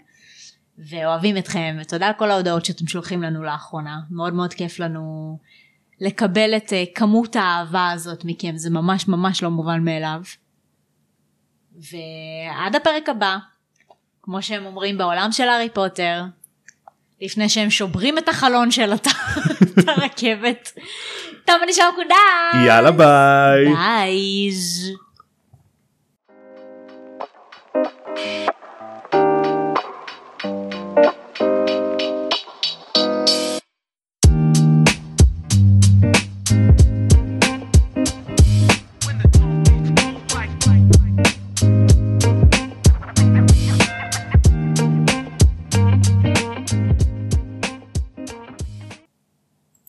ואוהבים 0.88 1.37
אתכם 1.37 1.77
ותודה 1.81 2.07
על 2.07 2.12
כל 2.12 2.31
ההודעות 2.31 2.64
שאתם 2.64 2.87
שולחים 2.87 3.23
לנו 3.23 3.43
לאחרונה 3.43 4.01
מאוד 4.11 4.35
מאוד 4.35 4.55
כיף 4.55 4.79
לנו 4.79 5.38
לקבל 6.01 6.57
את 6.57 6.73
אה, 6.73 6.85
כמות 6.95 7.37
האהבה 7.37 7.90
הזאת 7.90 8.25
מכם 8.25 8.57
זה 8.57 8.71
ממש 8.71 9.09
ממש 9.09 9.43
לא 9.43 9.51
מובן 9.51 9.85
מאליו. 9.85 10.21
ועד 11.77 12.77
הפרק 12.77 13.09
הבא 13.09 13.37
כמו 14.23 14.43
שהם 14.43 14.66
אומרים 14.66 14.99
בעולם 14.99 15.33
של 15.33 15.49
הארי 15.49 15.69
פוטר 15.71 16.23
לפני 17.21 17.49
שהם 17.49 17.71
שוברים 17.71 18.19
את 18.19 18.29
החלון 18.29 18.71
של 18.71 18.95
את 18.95 19.07
הרכבת. 19.88 20.73
טוב 21.45 21.57
אני 21.62 21.73
שם 21.73 21.83
נקודה. 21.93 22.14
יאללה 22.66 22.90
ביי. 22.90 23.75
ביי. 23.75 24.51